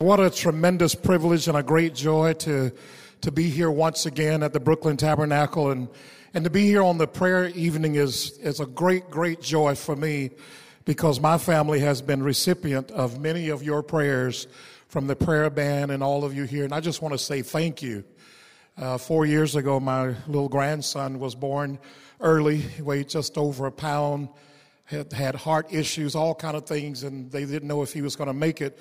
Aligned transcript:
What 0.00 0.18
a 0.18 0.28
tremendous 0.28 0.96
privilege 0.96 1.46
and 1.46 1.56
a 1.56 1.62
great 1.62 1.94
joy 1.94 2.32
to, 2.32 2.72
to 3.20 3.30
be 3.30 3.48
here 3.48 3.70
once 3.70 4.06
again 4.06 4.42
at 4.42 4.52
the 4.52 4.58
Brooklyn 4.58 4.96
Tabernacle. 4.96 5.70
And, 5.70 5.88
and 6.34 6.42
to 6.42 6.50
be 6.50 6.66
here 6.66 6.82
on 6.82 6.98
the 6.98 7.06
prayer 7.06 7.46
evening 7.50 7.94
is, 7.94 8.36
is 8.38 8.58
a 8.58 8.66
great, 8.66 9.08
great 9.08 9.40
joy 9.40 9.76
for 9.76 9.94
me 9.94 10.30
because 10.84 11.20
my 11.20 11.38
family 11.38 11.78
has 11.78 12.02
been 12.02 12.24
recipient 12.24 12.90
of 12.90 13.20
many 13.20 13.50
of 13.50 13.62
your 13.62 13.84
prayers 13.84 14.48
from 14.88 15.06
the 15.06 15.14
prayer 15.14 15.48
band 15.48 15.92
and 15.92 16.02
all 16.02 16.24
of 16.24 16.34
you 16.34 16.42
here. 16.42 16.64
And 16.64 16.72
I 16.72 16.80
just 16.80 17.00
want 17.00 17.12
to 17.12 17.18
say 17.18 17.42
thank 17.42 17.80
you. 17.80 18.02
Uh, 18.76 18.98
four 18.98 19.24
years 19.26 19.54
ago, 19.54 19.78
my 19.78 20.16
little 20.26 20.48
grandson 20.48 21.20
was 21.20 21.36
born 21.36 21.78
early, 22.20 22.56
he 22.56 22.82
weighed 22.82 23.08
just 23.08 23.38
over 23.38 23.66
a 23.66 23.72
pound, 23.72 24.28
had, 24.86 25.12
had 25.12 25.36
heart 25.36 25.72
issues, 25.72 26.16
all 26.16 26.34
kind 26.34 26.56
of 26.56 26.66
things, 26.66 27.04
and 27.04 27.30
they 27.30 27.44
didn't 27.44 27.68
know 27.68 27.82
if 27.82 27.92
he 27.92 28.02
was 28.02 28.16
going 28.16 28.26
to 28.26 28.34
make 28.34 28.60
it 28.60 28.76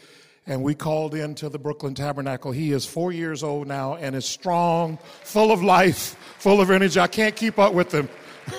and 0.46 0.62
we 0.62 0.76
called 0.76 1.16
into 1.16 1.48
the 1.50 1.58
Brooklyn 1.58 1.96
Tabernacle. 1.96 2.52
He 2.52 2.72
is 2.72 2.86
four 2.86 3.12
years 3.12 3.44
old 3.44 3.68
now 3.68 3.96
and 3.96 4.16
is 4.16 4.26
strong, 4.26 4.98
full 5.24 5.52
of 5.52 5.64
life, 5.64 6.16
full 6.38 6.60
of 6.60 6.70
energy. 6.70 7.00
I 7.00 7.08
can't 7.08 7.36
keep 7.36 7.60
up 7.60 7.74
with 7.74 7.94
him. 7.94 8.10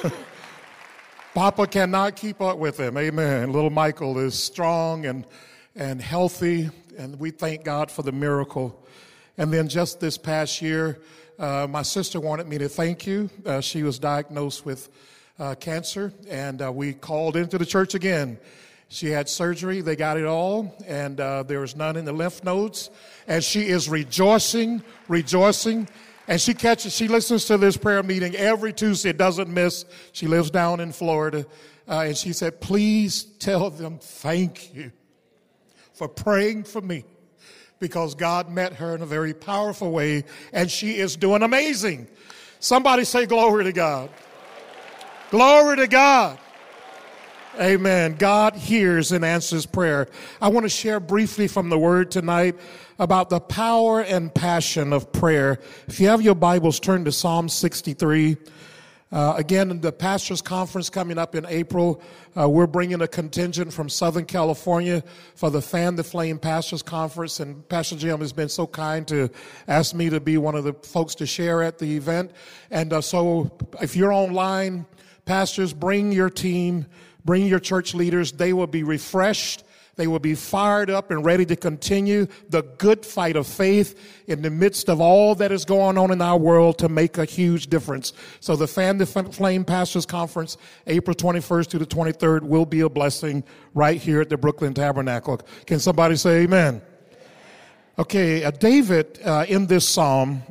Papa 1.35 1.67
cannot 1.67 2.17
keep 2.17 2.41
up 2.41 2.59
with 2.59 2.79
him. 2.79 2.97
Amen. 2.97 3.53
Little 3.53 3.71
Michael 3.71 4.19
is 4.19 4.35
strong 4.35 5.05
and, 5.05 5.27
and 5.75 6.01
healthy, 6.01 6.71
and 6.97 7.19
we 7.19 7.31
thank 7.31 7.65
God 7.65 7.91
for 7.91 8.03
the 8.03 8.13
miracle. 8.13 8.81
And 9.37 9.53
then 9.53 9.69
just 9.69 10.01
this 10.01 10.17
past 10.17 10.63
year, 10.63 11.01
uh, 11.39 11.67
my 11.69 11.83
sister 11.83 12.21
wanted 12.21 12.47
me 12.47 12.57
to 12.59 12.69
thank 12.69 13.07
you. 13.07 13.29
Uh, 13.45 13.61
she 13.61 13.83
was 13.83 13.99
diagnosed 13.99 14.65
with 14.65 14.89
uh, 15.39 15.57
cancer, 15.57 16.13
and 16.31 16.63
uh, 16.63 16.73
we 16.73 16.95
called 16.95 17.37
into 17.37 17.59
the 17.59 17.67
church 17.67 17.95
again 17.95 18.39
she 18.95 19.09
had 19.09 19.29
surgery. 19.29 19.81
They 19.81 19.97
got 19.97 20.17
it 20.19 20.25
all, 20.25 20.77
and 20.87 21.21
uh, 21.21 21.43
there 21.43 21.61
was 21.61 21.75
none 21.75 21.97
in 21.97 22.05
the 22.05 22.13
lymph 22.13 22.45
nodes. 22.45 22.91
And 23.27 23.43
she 23.43 23.67
is 23.67 23.89
rejoicing, 23.89 24.83
rejoicing. 25.09 25.89
And 26.29 26.41
she 26.41 26.55
catches, 26.55 26.95
she 26.95 27.09
listens 27.09 27.45
to 27.47 27.59
this 27.59 27.77
prayer 27.77 28.03
meeting 28.05 28.37
every 28.37 28.73
Tuesday, 28.73 29.13
doesn't 29.13 29.49
miss. 29.49 29.85
She 30.13 30.29
lives 30.29 30.51
down 30.51 30.79
in 30.79 30.93
Florida. 30.93 31.45
Uh, 31.89 32.05
and 32.07 32.17
she 32.17 32.33
said, 32.33 32.61
please 32.61 33.25
tell 33.25 33.69
them 33.69 33.99
thank 33.99 34.75
you 34.75 34.93
for 35.93 36.09
praying 36.09 36.65
for 36.65 36.81
me 36.81 37.05
because 37.81 38.15
God 38.15 38.49
met 38.49 38.75
her 38.75 38.95
in 38.95 39.03
a 39.03 39.07
very 39.07 39.35
powerful 39.35 39.91
way 39.91 40.25
and 40.53 40.71
she 40.71 40.97
is 40.97 41.17
doing 41.17 41.43
amazing. 41.43 42.09
Somebody 42.61 43.05
say 43.05 43.27
glory 43.27 43.65
to 43.65 43.73
God. 43.73 44.09
Glory 45.31 45.77
to 45.77 45.87
God. 45.87 46.39
Amen. 47.61 48.17
God 48.19 48.57
hears 48.57 49.13
and 49.13 49.25
answers 49.25 49.65
prayer. 49.65 50.09
I 50.41 50.49
want 50.49 50.65
to 50.65 50.69
share 50.69 50.99
briefly 50.99 51.47
from 51.47 51.69
the 51.69 51.79
word 51.79 52.11
tonight 52.11 52.57
about 52.99 53.31
the 53.31 53.39
power 53.39 54.01
and 54.01 54.35
passion 54.35 54.93
of 54.93 55.13
prayer. 55.13 55.61
If 55.87 56.01
you 56.01 56.09
have 56.09 56.21
your 56.21 56.35
Bibles, 56.35 56.81
turn 56.81 57.05
to 57.05 57.13
Psalm 57.13 57.49
63. 57.49 58.37
Uh, 59.13 59.35
again, 59.37 59.81
the 59.81 59.93
pastors' 59.93 60.43
conference 60.43 60.91
coming 60.91 61.17
up 61.17 61.37
in 61.37 61.47
April. 61.47 62.03
Uh, 62.37 62.49
we're 62.49 62.67
bringing 62.67 63.01
a 63.03 63.07
contingent 63.07 63.73
from 63.73 63.89
Southern 63.89 64.25
California 64.25 65.05
for 65.37 65.49
the 65.49 65.63
Fan 65.63 65.95
the 65.95 66.03
Flame 66.03 66.41
Pastors' 66.41 66.83
Conference, 66.83 67.39
and 67.39 67.69
Pastor 67.69 67.95
Jim 67.95 68.19
has 68.19 68.33
been 68.33 68.49
so 68.49 68.67
kind 68.67 69.07
to 69.07 69.31
ask 69.69 69.95
me 69.95 70.11
to 70.11 70.19
be 70.19 70.39
one 70.39 70.57
of 70.57 70.65
the 70.65 70.73
folks 70.73 71.15
to 71.15 71.27
share 71.27 71.63
at 71.63 71.79
the 71.79 71.97
event. 71.97 72.33
And 72.73 72.93
uh, 72.93 73.01
so, 73.01 73.57
if 73.81 73.95
you're 73.95 74.13
online, 74.13 74.87
pastors, 75.25 75.73
bring 75.73 76.11
your 76.11 76.31
team. 76.31 76.87
Bring 77.25 77.47
your 77.47 77.61
church 77.61 77.95
leaders. 77.95 78.33
They 78.33 78.53
will 78.53 78.67
be 78.67 78.83
refreshed. 78.83 79.65
They 79.97 80.07
will 80.07 80.19
be 80.19 80.35
fired 80.35 80.91
up 80.91 81.11
and 81.11 81.25
ready 81.25 81.47
to 81.47 81.57
continue 81.57 82.27
the 82.49 82.63
good 82.79 83.07
fight 83.07 83.37
of 83.37 83.47
faith 83.47 84.25
in 84.27 84.43
the 84.43 84.51
midst 84.51 84.89
of 84.89 85.01
all 85.01 85.35
that 85.37 85.53
is 85.53 85.65
going 85.65 85.97
on 85.99 86.11
in 86.11 86.21
our 86.21 86.37
world 86.37 86.79
to 86.79 86.89
make 86.89 87.19
a 87.19 87.25
huge 87.25 87.69
difference. 87.69 88.13
So 88.41 88.57
the 88.57 88.67
Fan 88.67 88.99
the 88.99 89.07
Flame 89.07 89.65
Pastors 89.65 90.07
Conference, 90.07 90.57
April 90.87 91.15
21st 91.15 91.69
to 91.69 91.79
the 91.79 91.87
23rd 91.87 92.43
will 92.43 92.67
be 92.67 92.81
a 92.81 92.89
blessing 92.89 93.45
right 93.73 94.01
here 94.01 94.21
at 94.21 94.29
the 94.29 94.37
Brooklyn 94.37 94.75
Tabernacle. 94.75 95.41
Can 95.67 95.79
somebody 95.79 96.17
say 96.17 96.43
amen? 96.43 96.83
Okay, 97.97 98.43
uh, 98.43 98.51
David 98.51 99.21
uh, 99.25 99.47
in 99.49 99.67
this 99.67 99.89
psalm, 99.89 100.43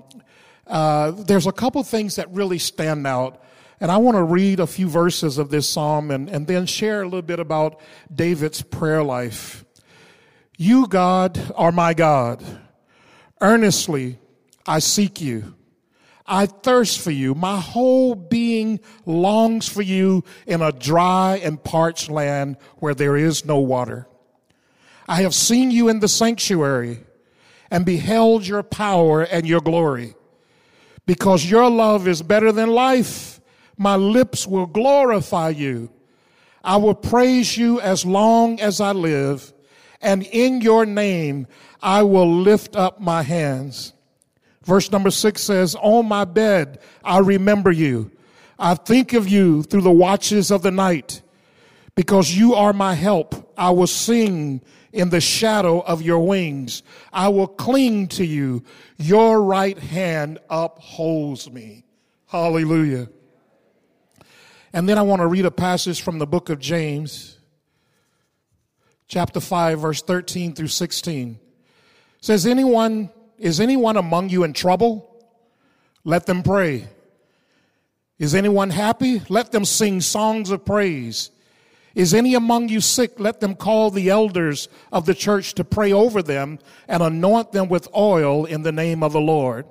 uh, 0.67 1.11
there's 1.11 1.45
a 1.45 1.51
couple 1.51 1.83
things 1.83 2.15
that 2.15 2.31
really 2.31 2.57
stand 2.57 3.05
out 3.05 3.42
and 3.83 3.91
I 3.91 3.97
want 3.97 4.15
to 4.15 4.23
read 4.23 4.61
a 4.61 4.65
few 4.65 4.87
verses 4.87 5.37
of 5.37 5.49
this 5.49 5.67
psalm 5.67 6.09
and, 6.09 6.29
and 6.29 6.47
then 6.47 6.65
share 6.65 7.01
a 7.01 7.03
little 7.03 7.21
bit 7.21 7.41
about 7.41 7.81
David's 8.15 8.61
prayer 8.61 9.03
life. 9.03 9.65
You, 10.57 10.87
God, 10.87 11.51
are 11.53 11.73
my 11.73 11.93
God. 11.93 12.41
Earnestly, 13.41 14.19
I 14.65 14.79
seek 14.79 15.19
you. 15.19 15.55
I 16.25 16.45
thirst 16.45 17.01
for 17.01 17.11
you. 17.11 17.35
My 17.35 17.59
whole 17.59 18.15
being 18.15 18.79
longs 19.05 19.67
for 19.67 19.81
you 19.81 20.23
in 20.47 20.61
a 20.61 20.71
dry 20.71 21.41
and 21.43 21.61
parched 21.61 22.09
land 22.09 22.55
where 22.77 22.93
there 22.93 23.17
is 23.17 23.43
no 23.43 23.59
water. 23.59 24.07
I 25.09 25.23
have 25.23 25.35
seen 25.35 25.71
you 25.71 25.89
in 25.89 25.99
the 25.99 26.07
sanctuary 26.07 27.03
and 27.69 27.85
beheld 27.85 28.47
your 28.47 28.63
power 28.63 29.23
and 29.23 29.45
your 29.45 29.59
glory 29.59 30.15
because 31.05 31.43
your 31.43 31.69
love 31.69 32.07
is 32.07 32.21
better 32.21 32.53
than 32.53 32.69
life 32.69 33.41
my 33.77 33.95
lips 33.95 34.47
will 34.47 34.65
glorify 34.65 35.49
you. 35.49 35.89
I 36.63 36.77
will 36.77 36.95
praise 36.95 37.57
you 37.57 37.81
as 37.81 38.05
long 38.05 38.59
as 38.59 38.79
I 38.79 38.91
live, 38.91 39.53
and 40.01 40.23
in 40.23 40.61
your 40.61 40.85
name 40.85 41.47
I 41.81 42.03
will 42.03 42.31
lift 42.31 42.75
up 42.75 43.01
my 43.01 43.23
hands. 43.23 43.93
Verse 44.63 44.91
number 44.91 45.11
six 45.11 45.41
says, 45.41 45.75
On 45.75 46.07
my 46.07 46.25
bed 46.25 46.79
I 47.03 47.19
remember 47.19 47.71
you. 47.71 48.11
I 48.57 48.75
think 48.75 49.13
of 49.13 49.27
you 49.27 49.63
through 49.63 49.81
the 49.81 49.91
watches 49.91 50.51
of 50.51 50.61
the 50.61 50.71
night. 50.71 51.21
Because 51.95 52.35
you 52.35 52.55
are 52.55 52.73
my 52.73 52.93
help, 52.95 53.53
I 53.57 53.69
will 53.69 53.87
sing 53.87 54.61
in 54.93 55.09
the 55.09 55.21
shadow 55.21 55.81
of 55.81 56.01
your 56.01 56.25
wings. 56.25 56.81
I 57.11 57.27
will 57.27 57.47
cling 57.47 58.07
to 58.09 58.25
you. 58.25 58.63
Your 58.97 59.41
right 59.41 59.77
hand 59.77 60.39
upholds 60.49 61.51
me. 61.51 61.83
Hallelujah. 62.27 63.09
And 64.75 64.89
then 64.89 64.97
I 64.97 65.03
want 65.03 65.21
to 65.21 65.27
read 65.27 65.45
a 65.45 65.51
passage 65.51 66.01
from 66.01 66.17
the 66.17 66.25
book 66.25 66.49
of 66.49 66.57
James, 66.57 67.37
chapter 69.07 69.39
5, 69.39 69.79
verse 69.79 70.01
13 70.01 70.55
through 70.55 70.69
16. 70.69 71.29
It 71.29 72.25
says, 72.25 72.47
anyone, 72.47 73.11
is 73.37 73.59
anyone 73.59 73.97
among 73.97 74.29
you 74.29 74.43
in 74.43 74.53
trouble? 74.53 75.27
Let 76.03 76.25
them 76.25 76.41
pray. 76.41 76.87
Is 78.17 78.33
anyone 78.33 78.71
happy? 78.71 79.21
Let 79.29 79.51
them 79.51 79.63
sing 79.63 80.01
songs 80.01 80.49
of 80.49 80.65
praise. 80.65 81.29
Is 81.93 82.15
any 82.15 82.33
among 82.33 82.69
you 82.69 82.81
sick? 82.81 83.19
Let 83.19 83.41
them 83.41 83.53
call 83.53 83.91
the 83.91 84.09
elders 84.09 84.69
of 84.91 85.05
the 85.05 85.13
church 85.13 85.53
to 85.53 85.63
pray 85.63 85.93
over 85.93 86.23
them 86.23 86.57
and 86.87 87.03
anoint 87.03 87.51
them 87.51 87.69
with 87.69 87.87
oil 87.95 88.45
in 88.45 88.63
the 88.63 88.71
name 88.71 89.03
of 89.03 89.13
the 89.13 89.21
Lord. 89.21 89.67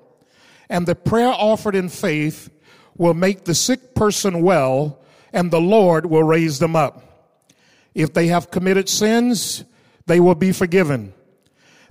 And 0.70 0.86
the 0.86 0.94
prayer 0.94 1.32
offered 1.32 1.74
in 1.74 1.88
faith 1.88 2.50
will 2.96 3.14
make 3.14 3.44
the 3.44 3.54
sick 3.54 3.94
person 3.94 4.42
well, 4.42 5.00
and 5.32 5.50
the 5.50 5.60
Lord 5.60 6.06
will 6.06 6.22
raise 6.22 6.58
them 6.58 6.76
up. 6.76 7.02
If 7.94 8.12
they 8.12 8.28
have 8.28 8.50
committed 8.50 8.88
sins, 8.88 9.64
they 10.06 10.20
will 10.20 10.34
be 10.34 10.52
forgiven. 10.52 11.14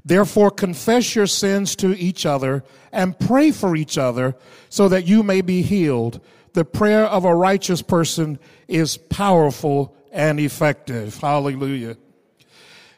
Therefore, 0.03 0.50
confess 0.50 1.16
your 1.16 1.28
sins 1.28 1.75
to 1.78 1.95
each 1.97 2.25
other 2.25 2.63
and 2.91 3.17
pray 3.19 3.51
for 3.51 3.75
each 3.75 3.97
other 3.97 4.35
so 4.69 4.89
that 4.89 5.07
you 5.07 5.22
may 5.22 5.41
be 5.41 5.62
healed. 5.62 6.22
The 6.53 6.66
prayer 6.66 7.06
of 7.06 7.23
a 7.23 7.35
righteous 7.35 7.81
person 7.81 8.39
is 8.68 8.97
powerful 8.97 9.95
and 10.12 10.39
effective. 10.39 11.18
Hallelujah. 11.18 11.97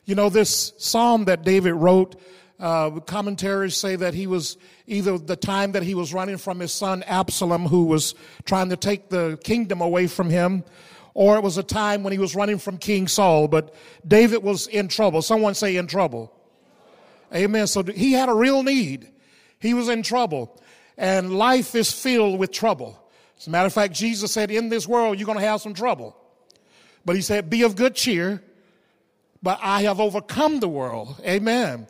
You 0.05 0.15
know, 0.15 0.29
this 0.29 0.73
psalm 0.77 1.25
that 1.25 1.43
David 1.43 1.73
wrote 1.73 2.19
uh, 2.59 3.00
commentaries 3.01 3.75
say 3.75 3.95
that 3.95 4.13
he 4.13 4.27
was 4.27 4.57
either 4.88 5.17
the 5.17 5.35
time 5.35 5.73
that 5.73 5.83
he 5.83 5.95
was 5.95 6.13
running 6.13 6.38
from 6.38 6.59
his 6.59 6.71
son 6.71 7.03
Absalom, 7.03 7.65
who 7.65 7.85
was 7.85 8.15
trying 8.45 8.69
to 8.69 8.77
take 8.77 9.09
the 9.09 9.39
kingdom 9.44 9.81
away 9.81 10.07
from 10.07 10.29
him, 10.29 10.63
or 11.13 11.38
it 11.38 11.44
was 11.44 11.57
a 11.57 11.63
time 11.63 12.03
when 12.03 12.11
he 12.13 12.19
was 12.19 12.35
running 12.35 12.57
from 12.57 12.77
King 12.77 13.07
Saul. 13.07 13.47
But 13.47 13.73
David 14.07 14.44
was 14.44 14.67
in 14.67 14.88
trouble. 14.88 15.21
Someone 15.21 15.53
say 15.55 15.75
in 15.75 15.88
trouble. 15.88 16.31
Amen. 17.33 17.67
So 17.67 17.83
he 17.83 18.13
had 18.13 18.29
a 18.29 18.33
real 18.33 18.63
need. 18.63 19.09
He 19.59 19.73
was 19.73 19.89
in 19.89 20.03
trouble. 20.03 20.59
And 20.97 21.35
life 21.38 21.75
is 21.75 21.91
filled 21.91 22.39
with 22.39 22.51
trouble. 22.51 22.99
As 23.38 23.47
a 23.47 23.49
matter 23.49 23.67
of 23.67 23.73
fact, 23.73 23.94
Jesus 23.94 24.31
said, 24.31 24.51
In 24.51 24.69
this 24.69 24.88
world, 24.88 25.17
you're 25.19 25.25
going 25.25 25.39
to 25.39 25.45
have 25.45 25.61
some 25.61 25.73
trouble. 25.73 26.15
But 27.06 27.15
he 27.15 27.21
said, 27.21 27.49
Be 27.49 27.63
of 27.63 27.75
good 27.75 27.95
cheer, 27.95 28.44
but 29.41 29.59
I 29.61 29.83
have 29.83 29.99
overcome 29.99 30.59
the 30.59 30.69
world. 30.69 31.19
Amen. 31.25 31.88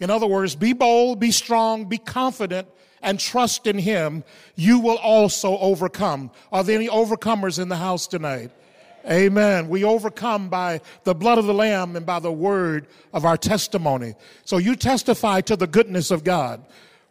In 0.00 0.10
other 0.10 0.26
words, 0.26 0.54
be 0.54 0.72
bold, 0.72 1.20
be 1.20 1.30
strong, 1.30 1.84
be 1.86 1.98
confident, 1.98 2.68
and 3.02 3.18
trust 3.18 3.66
in 3.66 3.78
Him. 3.78 4.24
You 4.54 4.78
will 4.78 4.98
also 4.98 5.58
overcome. 5.58 6.30
Are 6.52 6.62
there 6.64 6.76
any 6.76 6.88
overcomers 6.88 7.58
in 7.60 7.68
the 7.68 7.76
house 7.76 8.06
tonight? 8.06 8.50
Amen. 9.08 9.68
We 9.68 9.84
overcome 9.84 10.48
by 10.48 10.80
the 11.04 11.14
blood 11.14 11.38
of 11.38 11.46
the 11.46 11.54
Lamb 11.54 11.96
and 11.96 12.04
by 12.04 12.18
the 12.18 12.32
word 12.32 12.86
of 13.12 13.24
our 13.24 13.36
testimony. 13.36 14.14
So 14.44 14.58
you 14.58 14.76
testify 14.76 15.40
to 15.42 15.56
the 15.56 15.66
goodness 15.66 16.10
of 16.10 16.24
God. 16.24 16.64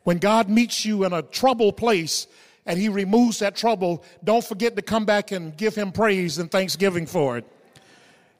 When 0.03 0.19
God 0.19 0.49
meets 0.49 0.85
you 0.85 1.05
in 1.05 1.13
a 1.13 1.21
troubled 1.21 1.77
place 1.77 2.27
and 2.65 2.77
he 2.77 2.87
removes 2.89 3.39
that 3.39 3.55
trouble, 3.55 4.03
don't 4.23 4.43
forget 4.43 4.75
to 4.75 4.81
come 4.81 5.05
back 5.05 5.31
and 5.31 5.55
give 5.57 5.75
him 5.75 5.91
praise 5.91 6.37
and 6.37 6.51
thanksgiving 6.51 7.05
for 7.05 7.37
it. 7.37 7.45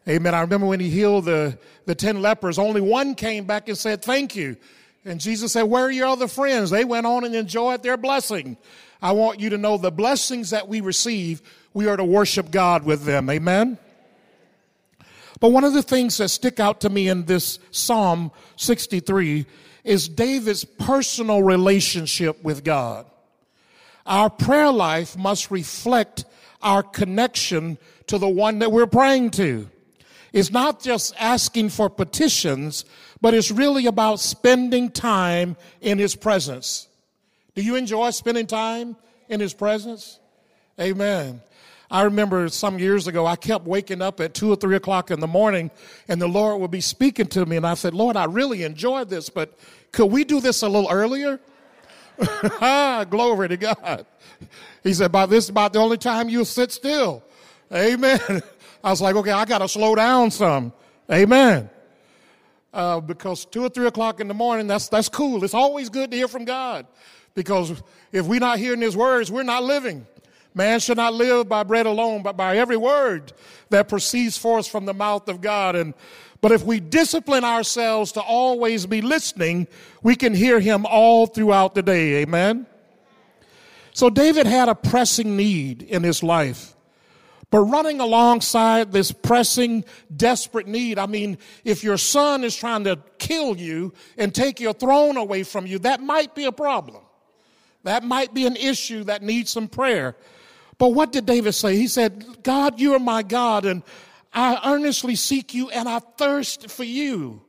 Amen. 0.08 0.34
I 0.34 0.42
remember 0.42 0.68
when 0.68 0.80
he 0.80 0.90
healed 0.90 1.26
the, 1.26 1.58
the 1.86 1.96
10 1.96 2.22
lepers, 2.22 2.58
only 2.58 2.80
one 2.80 3.14
came 3.14 3.46
back 3.46 3.68
and 3.68 3.78
said, 3.78 4.02
Thank 4.02 4.36
you. 4.36 4.56
And 5.04 5.20
Jesus 5.20 5.54
said, 5.54 5.64
Where 5.64 5.86
are 5.86 5.92
your 5.92 6.08
other 6.08 6.28
friends? 6.28 6.70
They 6.70 6.86
went 6.86 7.06
on 7.06 7.26
and 7.26 7.36
enjoyed 7.36 7.84
their 7.84 7.98
blessing. 7.98 8.58
I 9.02 9.12
want 9.12 9.40
you 9.40 9.50
to 9.50 9.58
know 9.58 9.78
the 9.78 9.92
blessings 9.92 10.50
that 10.52 10.68
we 10.68 10.82
receive 10.82 11.42
we 11.74 11.88
are 11.88 11.98
to 11.98 12.04
worship 12.04 12.52
God 12.52 12.84
with 12.84 13.04
them. 13.04 13.30
Amen? 13.30 13.78
But 15.40 15.50
one 15.50 15.64
of 15.64 15.74
the 15.74 15.84
things 15.84 16.18
that 16.18 16.30
stick 16.30 16.60
out 16.60 16.82
to 16.82 16.90
me 16.90 17.08
in 17.08 17.26
this 17.26 17.60
Psalm 17.72 18.32
63 18.56 19.46
is 19.84 20.10
David's 20.10 20.64
personal 20.64 21.44
relationship 21.44 22.44
with 22.44 22.64
God. 22.64 23.06
Our 24.06 24.30
prayer 24.30 24.72
life 24.72 25.16
must 25.18 25.52
reflect 25.52 26.26
our 26.62 26.82
connection 26.82 27.78
to 28.08 28.18
the 28.18 28.28
one 28.28 28.60
that 28.60 28.72
we're 28.72 28.88
praying 28.88 29.32
to. 29.32 29.70
It's 30.34 30.52
not 30.52 30.82
just 30.82 31.14
asking 31.20 31.70
for 31.70 31.90
petitions, 31.90 32.86
but 33.22 33.34
it's 33.34 33.52
really 33.52 33.86
about 33.86 34.20
spending 34.20 34.90
time 34.90 35.56
in 35.82 35.98
His 35.98 36.16
presence. 36.16 36.88
Do 37.56 37.62
you 37.62 37.76
enjoy 37.76 38.12
spending 38.12 38.48
time 38.48 38.96
in 39.30 39.40
His 39.40 39.54
presence? 39.54 40.20
Amen. 40.80 41.42
I 41.90 42.02
remember 42.04 42.50
some 42.50 42.80
years 42.80 43.08
ago, 43.08 43.26
I 43.26 43.38
kept 43.38 43.66
waking 43.66 44.02
up 44.02 44.20
at 44.20 44.34
two 44.34 44.52
or 44.52 44.58
three 44.58 44.76
o'clock 44.76 45.10
in 45.10 45.22
the 45.22 45.28
morning, 45.28 45.72
and 46.10 46.22
the 46.22 46.28
Lord 46.28 46.60
would 46.60 46.72
be 46.72 46.82
speaking 46.82 47.28
to 47.28 47.46
me, 47.46 47.56
and 47.56 47.66
I 47.66 47.76
said, 47.76 47.94
Lord, 47.94 48.18
I 48.18 48.26
really 48.26 48.64
enjoyed 48.64 49.10
this, 49.10 49.30
but 49.30 49.58
could 49.94 50.08
we 50.08 50.26
do 50.26 50.42
this 50.42 50.62
a 50.64 50.68
little 50.68 50.90
earlier? 50.92 51.40
ah, 52.62 53.06
glory 53.10 53.48
to 53.48 53.58
God. 53.58 54.06
He 54.84 54.94
said, 54.94 55.12
by 55.12 55.26
this 55.26 55.46
is 55.46 55.50
about 55.50 55.74
the 55.74 55.80
only 55.80 55.98
time 55.98 56.28
you'll 56.28 56.46
sit 56.46 56.72
still. 56.72 57.24
Amen. 57.74 58.20
I 58.88 58.90
was 58.90 59.02
like, 59.02 59.18
okay, 59.18 59.32
I 59.32 59.44
got 59.44 59.58
to 59.58 59.68
slow 59.68 59.96
down 59.96 60.32
some. 60.32 60.72
Amen. 61.12 61.70
Uh, 62.74 63.02
because 63.02 63.44
two 63.44 63.66
or 63.66 63.68
three 63.68 63.86
o'clock 63.86 64.22
in 64.22 64.30
the 64.30 64.34
morning, 64.34 64.66
that's, 64.66 64.88
that's 64.88 65.10
cool. 65.10 65.44
It's 65.44 65.54
always 65.54 65.90
good 65.90 66.10
to 66.12 66.16
hear 66.16 66.30
from 66.30 66.46
God. 66.46 66.88
Because 67.36 67.84
if 68.14 68.26
we're 68.26 68.40
not 68.40 68.60
hearing 68.60 68.80
His 68.80 68.96
words, 68.96 69.30
we're 69.30 69.44
not 69.44 69.66
living. 69.66 70.08
Man 70.54 70.80
shall 70.80 70.96
not 70.96 71.14
live 71.14 71.50
by 71.50 71.64
bread 71.64 71.86
alone, 71.86 72.24
but 72.24 72.38
by 72.38 72.56
every 72.56 72.78
word 72.78 73.34
that 73.72 73.90
proceeds 73.90 74.38
forth 74.38 74.70
from 74.70 74.86
the 74.86 74.94
mouth 74.94 75.28
of 75.28 75.42
God. 75.42 75.76
And 75.76 75.94
but 76.40 76.54
if 76.54 76.64
we 76.64 76.80
discipline 76.80 77.44
ourselves 77.44 78.14
to 78.14 78.22
always 78.22 78.86
be 78.86 79.02
listening, 79.02 79.68
we 80.02 80.16
can 80.16 80.34
hear 80.34 80.62
him 80.62 80.86
all 80.86 81.26
throughout 81.26 81.76
the 81.76 81.84
day. 81.84 82.22
Amen. 82.22 82.66
So 83.92 84.10
David 84.10 84.48
had 84.48 84.70
a 84.70 84.76
pressing 84.76 85.36
need 85.36 85.84
in 85.84 86.04
his 86.04 86.24
life. 86.24 86.77
But 87.50 87.60
running 87.60 88.02
alongside 88.02 88.92
this 88.92 89.12
pressing, 89.12 89.86
desperate 90.16 90.68
need, 90.68 91.00
I 91.00 91.06
mean, 91.06 91.38
if 91.64 91.82
your 91.84 91.98
son 91.98 92.44
is 92.44 92.56
trying 92.56 92.84
to 92.84 93.00
kill 93.20 93.56
you 93.56 93.94
and 94.18 94.36
take 94.36 94.60
your 94.60 94.74
throne 94.74 95.16
away 95.16 95.44
from 95.44 95.66
you, 95.66 95.80
that 95.80 96.02
might 96.02 96.36
be 96.36 96.44
a 96.46 96.52
problem. 96.52 97.04
That 97.84 98.04
might 98.04 98.34
be 98.34 98.46
an 98.46 98.58
issue 98.58 99.06
that 99.06 99.24
needs 99.24 99.50
some 99.50 99.70
prayer. 99.70 100.18
But 100.78 100.90
what 100.90 101.14
did 101.14 101.26
David 101.26 101.54
say? 101.54 101.78
He 101.78 101.88
said, 101.88 102.44
God, 102.44 102.82
you 102.82 102.94
are 102.96 103.00
my 103.00 103.24
God, 103.24 103.66
and 103.66 103.82
I 104.34 104.60
earnestly 104.66 105.16
seek 105.16 105.54
you, 105.54 105.70
and 105.70 105.88
I 105.88 106.00
thirst 106.00 106.70
for 106.70 106.84
you. 106.84 107.42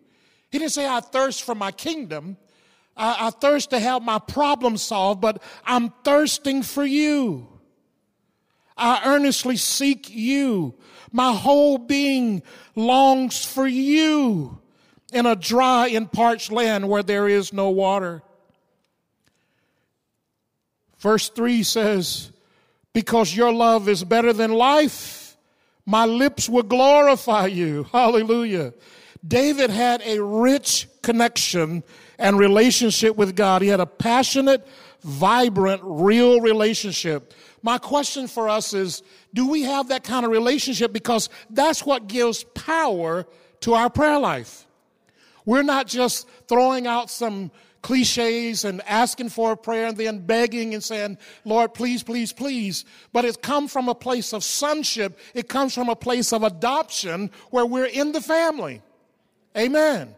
He 0.50 0.60
didn't 0.60 0.72
say, 0.72 0.86
I 0.86 1.00
thirst 1.00 1.42
for 1.42 1.56
my 1.56 1.72
kingdom. 1.72 2.36
I, 2.96 3.26
I 3.26 3.30
thirst 3.30 3.70
to 3.70 3.80
have 3.80 4.02
my 4.02 4.20
problem 4.20 4.76
solved, 4.76 5.20
but 5.20 5.42
I'm 5.66 5.90
thirsting 6.04 6.62
for 6.62 6.84
you. 6.84 7.48
I 8.78 9.02
earnestly 9.04 9.56
seek 9.56 10.08
you. 10.10 10.74
My 11.12 11.32
whole 11.34 11.78
being 11.78 12.42
longs 12.74 13.44
for 13.44 13.66
you 13.66 14.60
in 15.12 15.26
a 15.26 15.36
dry 15.36 15.88
and 15.88 16.10
parched 16.10 16.52
land 16.52 16.88
where 16.88 17.02
there 17.02 17.28
is 17.28 17.52
no 17.52 17.70
water. 17.70 18.22
Verse 20.98 21.28
3 21.28 21.62
says, 21.62 22.32
because 22.92 23.34
your 23.34 23.52
love 23.52 23.88
is 23.88 24.02
better 24.04 24.32
than 24.32 24.52
life. 24.52 25.36
My 25.86 26.04
lips 26.04 26.48
will 26.48 26.64
glorify 26.64 27.46
you. 27.46 27.84
Hallelujah. 27.92 28.74
David 29.26 29.70
had 29.70 30.02
a 30.04 30.22
rich 30.22 30.88
connection 31.02 31.82
and 32.18 32.38
relationship 32.38 33.16
with 33.16 33.36
God. 33.36 33.62
He 33.62 33.68
had 33.68 33.80
a 33.80 33.86
passionate, 33.86 34.66
vibrant, 35.02 35.80
real 35.84 36.40
relationship. 36.40 37.32
My 37.62 37.78
question 37.78 38.28
for 38.28 38.48
us 38.48 38.74
is 38.74 39.02
do 39.34 39.48
we 39.48 39.62
have 39.62 39.88
that 39.88 40.04
kind 40.04 40.24
of 40.24 40.30
relationship? 40.30 40.92
Because 40.92 41.28
that's 41.50 41.84
what 41.84 42.06
gives 42.06 42.44
power 42.44 43.26
to 43.60 43.74
our 43.74 43.90
prayer 43.90 44.18
life. 44.18 44.66
We're 45.44 45.62
not 45.62 45.86
just 45.86 46.28
throwing 46.46 46.86
out 46.86 47.10
some 47.10 47.50
cliches 47.82 48.64
and 48.64 48.82
asking 48.86 49.30
for 49.30 49.52
a 49.52 49.56
prayer 49.56 49.86
and 49.86 49.96
then 49.96 50.18
begging 50.18 50.74
and 50.74 50.82
saying, 50.82 51.16
Lord, 51.44 51.74
please, 51.74 52.02
please, 52.02 52.32
please. 52.32 52.84
But 53.12 53.24
it 53.24 53.40
comes 53.40 53.72
from 53.72 53.88
a 53.88 53.94
place 53.94 54.32
of 54.32 54.44
sonship. 54.44 55.18
It 55.34 55.48
comes 55.48 55.74
from 55.74 55.88
a 55.88 55.96
place 55.96 56.32
of 56.32 56.42
adoption 56.42 57.30
where 57.50 57.64
we're 57.64 57.86
in 57.86 58.12
the 58.12 58.20
family. 58.20 58.82
Amen. 59.56 60.14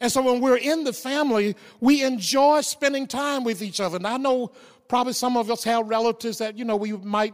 And 0.00 0.10
so 0.10 0.22
when 0.22 0.40
we're 0.40 0.56
in 0.56 0.84
the 0.84 0.92
family, 0.92 1.56
we 1.80 2.02
enjoy 2.02 2.62
spending 2.62 3.06
time 3.06 3.44
with 3.44 3.62
each 3.62 3.80
other. 3.80 3.96
And 3.96 4.06
I 4.06 4.16
know 4.16 4.52
probably 4.90 5.12
some 5.12 5.36
of 5.36 5.52
us 5.52 5.62
have 5.62 5.88
relatives 5.88 6.38
that, 6.38 6.58
you 6.58 6.64
know, 6.64 6.74
we 6.74 6.90
might 6.92 7.32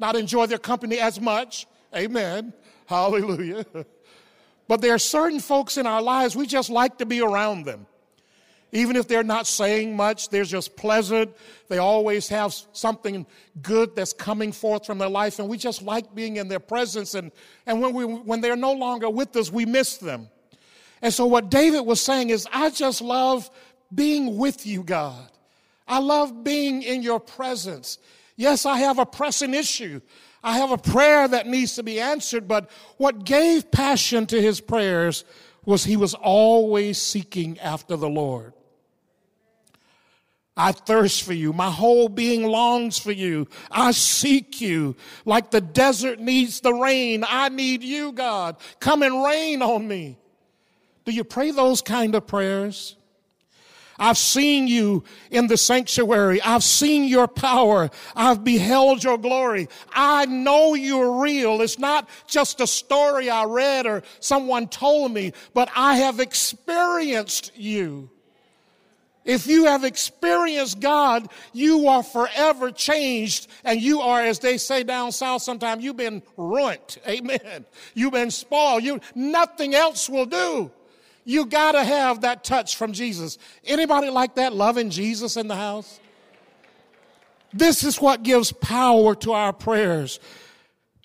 not 0.00 0.16
enjoy 0.16 0.46
their 0.46 0.58
company 0.58 0.98
as 0.98 1.20
much. 1.20 1.66
Amen. 1.94 2.52
Hallelujah. 2.86 3.64
But 4.68 4.82
there 4.82 4.94
are 4.94 5.00
certain 5.00 5.40
folks 5.40 5.78
in 5.78 5.84
our 5.84 6.00
lives, 6.00 6.36
we 6.36 6.46
just 6.46 6.70
like 6.70 6.98
to 6.98 7.04
be 7.04 7.20
around 7.20 7.64
them. 7.64 7.88
Even 8.70 8.94
if 8.94 9.08
they're 9.08 9.24
not 9.24 9.48
saying 9.48 9.96
much, 9.96 10.28
they're 10.28 10.44
just 10.44 10.76
pleasant. 10.76 11.34
They 11.68 11.78
always 11.78 12.28
have 12.28 12.54
something 12.72 13.26
good 13.62 13.96
that's 13.96 14.12
coming 14.12 14.52
forth 14.52 14.86
from 14.86 14.98
their 14.98 15.08
life, 15.08 15.40
and 15.40 15.48
we 15.48 15.58
just 15.58 15.82
like 15.82 16.14
being 16.14 16.36
in 16.36 16.46
their 16.46 16.60
presence. 16.60 17.16
And, 17.16 17.32
and 17.66 17.82
when, 17.82 17.94
we, 17.94 18.04
when 18.04 18.40
they're 18.40 18.54
no 18.54 18.72
longer 18.72 19.10
with 19.10 19.34
us, 19.34 19.50
we 19.50 19.66
miss 19.66 19.96
them. 19.96 20.28
And 21.02 21.12
so, 21.12 21.26
what 21.26 21.50
David 21.50 21.80
was 21.80 22.00
saying 22.00 22.30
is, 22.30 22.46
I 22.52 22.70
just 22.70 23.02
love 23.02 23.50
being 23.92 24.36
with 24.36 24.64
you, 24.68 24.84
God. 24.84 25.32
I 25.90 25.98
love 25.98 26.44
being 26.44 26.82
in 26.82 27.02
your 27.02 27.18
presence. 27.18 27.98
Yes, 28.36 28.64
I 28.64 28.78
have 28.78 29.00
a 29.00 29.04
pressing 29.04 29.54
issue. 29.54 30.00
I 30.42 30.56
have 30.58 30.70
a 30.70 30.78
prayer 30.78 31.26
that 31.26 31.48
needs 31.48 31.74
to 31.74 31.82
be 31.82 32.00
answered, 32.00 32.46
but 32.46 32.70
what 32.96 33.24
gave 33.24 33.72
passion 33.72 34.26
to 34.26 34.40
his 34.40 34.60
prayers 34.60 35.24
was 35.64 35.84
he 35.84 35.96
was 35.96 36.14
always 36.14 37.02
seeking 37.02 37.58
after 37.58 37.96
the 37.96 38.08
Lord. 38.08 38.52
I 40.56 40.70
thirst 40.72 41.24
for 41.24 41.32
you. 41.32 41.52
My 41.52 41.70
whole 41.70 42.08
being 42.08 42.44
longs 42.44 42.98
for 42.98 43.12
you. 43.12 43.48
I 43.70 43.90
seek 43.90 44.60
you. 44.60 44.94
Like 45.24 45.50
the 45.50 45.60
desert 45.60 46.20
needs 46.20 46.60
the 46.60 46.72
rain, 46.72 47.24
I 47.28 47.48
need 47.48 47.82
you, 47.82 48.12
God. 48.12 48.56
Come 48.78 49.02
and 49.02 49.24
rain 49.24 49.60
on 49.60 49.88
me. 49.88 50.18
Do 51.04 51.10
you 51.10 51.24
pray 51.24 51.50
those 51.50 51.82
kind 51.82 52.14
of 52.14 52.28
prayers? 52.28 52.94
I've 54.00 54.16
seen 54.16 54.66
you 54.66 55.04
in 55.30 55.46
the 55.46 55.58
sanctuary. 55.58 56.40
I've 56.40 56.64
seen 56.64 57.04
your 57.04 57.28
power. 57.28 57.90
I've 58.16 58.42
beheld 58.42 59.04
your 59.04 59.18
glory. 59.18 59.68
I 59.92 60.24
know 60.24 60.72
you're 60.72 61.20
real. 61.20 61.60
It's 61.60 61.78
not 61.78 62.08
just 62.26 62.62
a 62.62 62.66
story 62.66 63.28
I 63.28 63.44
read 63.44 63.86
or 63.86 64.02
someone 64.18 64.68
told 64.68 65.12
me, 65.12 65.34
but 65.52 65.70
I 65.76 65.96
have 65.96 66.18
experienced 66.18 67.52
you. 67.56 68.08
If 69.26 69.46
you 69.46 69.66
have 69.66 69.84
experienced 69.84 70.80
God, 70.80 71.28
you 71.52 71.88
are 71.88 72.02
forever 72.02 72.70
changed 72.70 73.48
and 73.64 73.80
you 73.80 74.00
are, 74.00 74.22
as 74.22 74.38
they 74.38 74.56
say 74.56 74.82
down 74.82 75.12
south 75.12 75.42
sometimes, 75.42 75.84
you've 75.84 75.98
been 75.98 76.22
ruined. 76.38 76.96
Amen. 77.06 77.66
You've 77.92 78.14
been 78.14 78.30
spoiled. 78.30 78.82
You, 78.82 79.00
nothing 79.14 79.74
else 79.74 80.08
will 80.08 80.24
do. 80.24 80.70
You 81.24 81.46
gotta 81.46 81.84
have 81.84 82.22
that 82.22 82.44
touch 82.44 82.76
from 82.76 82.92
Jesus. 82.92 83.38
Anybody 83.64 84.10
like 84.10 84.36
that 84.36 84.54
loving 84.54 84.90
Jesus 84.90 85.36
in 85.36 85.48
the 85.48 85.56
house? 85.56 86.00
This 87.52 87.84
is 87.84 88.00
what 88.00 88.22
gives 88.22 88.52
power 88.52 89.14
to 89.16 89.32
our 89.32 89.52
prayers. 89.52 90.20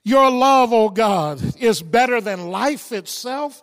Your 0.04 0.30
love, 0.30 0.72
oh 0.72 0.90
God, 0.90 1.42
is 1.60 1.82
better 1.82 2.22
than 2.22 2.50
life 2.50 2.92
itself. 2.92 3.62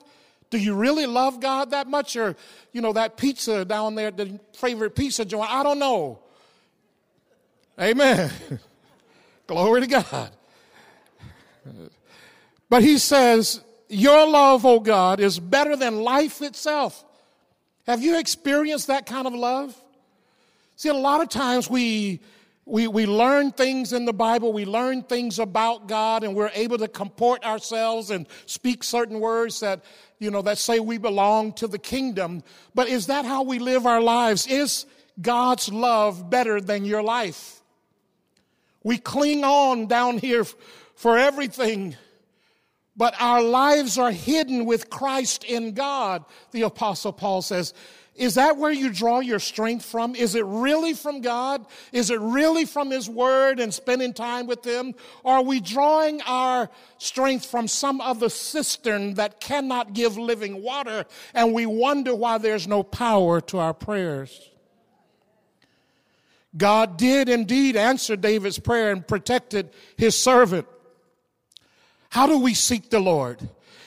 Do 0.50 0.58
you 0.58 0.74
really 0.74 1.06
love 1.06 1.40
God 1.40 1.70
that 1.70 1.86
much? 1.86 2.16
Or, 2.16 2.36
you 2.72 2.80
know, 2.80 2.92
that 2.92 3.16
pizza 3.16 3.64
down 3.64 3.94
there, 3.94 4.10
the 4.10 4.38
favorite 4.52 4.94
pizza 4.94 5.24
joint? 5.24 5.50
I 5.50 5.62
don't 5.62 5.78
know. 5.78 6.18
Amen. 7.80 8.30
Glory 9.46 9.82
to 9.82 9.86
God. 9.86 10.30
But 12.68 12.82
he 12.82 12.98
says, 12.98 13.62
Your 13.92 14.26
love, 14.26 14.64
O 14.64 14.80
God, 14.80 15.20
is 15.20 15.38
better 15.38 15.76
than 15.76 16.00
life 16.00 16.40
itself. 16.40 17.04
Have 17.86 18.02
you 18.02 18.18
experienced 18.18 18.86
that 18.86 19.04
kind 19.04 19.26
of 19.26 19.34
love? 19.34 19.78
See, 20.76 20.88
a 20.88 20.94
lot 20.94 21.20
of 21.20 21.28
times 21.28 21.68
we, 21.68 22.20
we, 22.64 22.88
we 22.88 23.04
learn 23.04 23.50
things 23.50 23.92
in 23.92 24.06
the 24.06 24.14
Bible, 24.14 24.50
we 24.54 24.64
learn 24.64 25.02
things 25.02 25.38
about 25.38 25.88
God, 25.88 26.24
and 26.24 26.34
we're 26.34 26.50
able 26.54 26.78
to 26.78 26.88
comport 26.88 27.44
ourselves 27.44 28.08
and 28.10 28.26
speak 28.46 28.82
certain 28.82 29.20
words 29.20 29.60
that, 29.60 29.84
you 30.18 30.30
know, 30.30 30.40
that 30.40 30.56
say 30.56 30.80
we 30.80 30.96
belong 30.96 31.52
to 31.52 31.66
the 31.66 31.78
kingdom. 31.78 32.42
But 32.74 32.88
is 32.88 33.08
that 33.08 33.26
how 33.26 33.42
we 33.42 33.58
live 33.58 33.84
our 33.84 34.00
lives? 34.00 34.46
Is 34.46 34.86
God's 35.20 35.70
love 35.70 36.30
better 36.30 36.62
than 36.62 36.86
your 36.86 37.02
life? 37.02 37.60
We 38.82 38.96
cling 38.96 39.44
on 39.44 39.86
down 39.86 40.16
here 40.16 40.46
for 40.94 41.18
everything, 41.18 41.94
but 42.96 43.14
our 43.20 43.42
lives 43.42 43.98
are 43.98 44.10
hidden 44.10 44.64
with 44.64 44.90
Christ 44.90 45.44
in 45.44 45.72
God, 45.72 46.24
the 46.50 46.62
Apostle 46.62 47.12
Paul 47.12 47.42
says. 47.42 47.72
Is 48.14 48.34
that 48.34 48.58
where 48.58 48.70
you 48.70 48.90
draw 48.90 49.20
your 49.20 49.38
strength 49.38 49.86
from? 49.86 50.14
Is 50.14 50.34
it 50.34 50.44
really 50.44 50.92
from 50.92 51.22
God? 51.22 51.64
Is 51.92 52.10
it 52.10 52.20
really 52.20 52.66
from 52.66 52.90
His 52.90 53.08
Word 53.08 53.58
and 53.58 53.72
spending 53.72 54.12
time 54.12 54.46
with 54.46 54.62
Him? 54.64 54.94
Or 55.24 55.36
are 55.36 55.42
we 55.42 55.60
drawing 55.60 56.20
our 56.22 56.68
strength 56.98 57.46
from 57.46 57.68
some 57.68 58.02
other 58.02 58.28
cistern 58.28 59.14
that 59.14 59.40
cannot 59.40 59.94
give 59.94 60.18
living 60.18 60.62
water 60.62 61.06
and 61.32 61.54
we 61.54 61.64
wonder 61.64 62.14
why 62.14 62.36
there's 62.36 62.68
no 62.68 62.82
power 62.82 63.40
to 63.40 63.58
our 63.58 63.72
prayers? 63.72 64.50
God 66.54 66.98
did 66.98 67.30
indeed 67.30 67.76
answer 67.76 68.14
David's 68.14 68.58
prayer 68.58 68.92
and 68.92 69.06
protected 69.06 69.70
his 69.96 70.18
servant. 70.18 70.66
How 72.12 72.26
do 72.26 72.38
we 72.38 72.52
seek 72.52 72.90
the 72.90 73.00
Lord? 73.00 73.38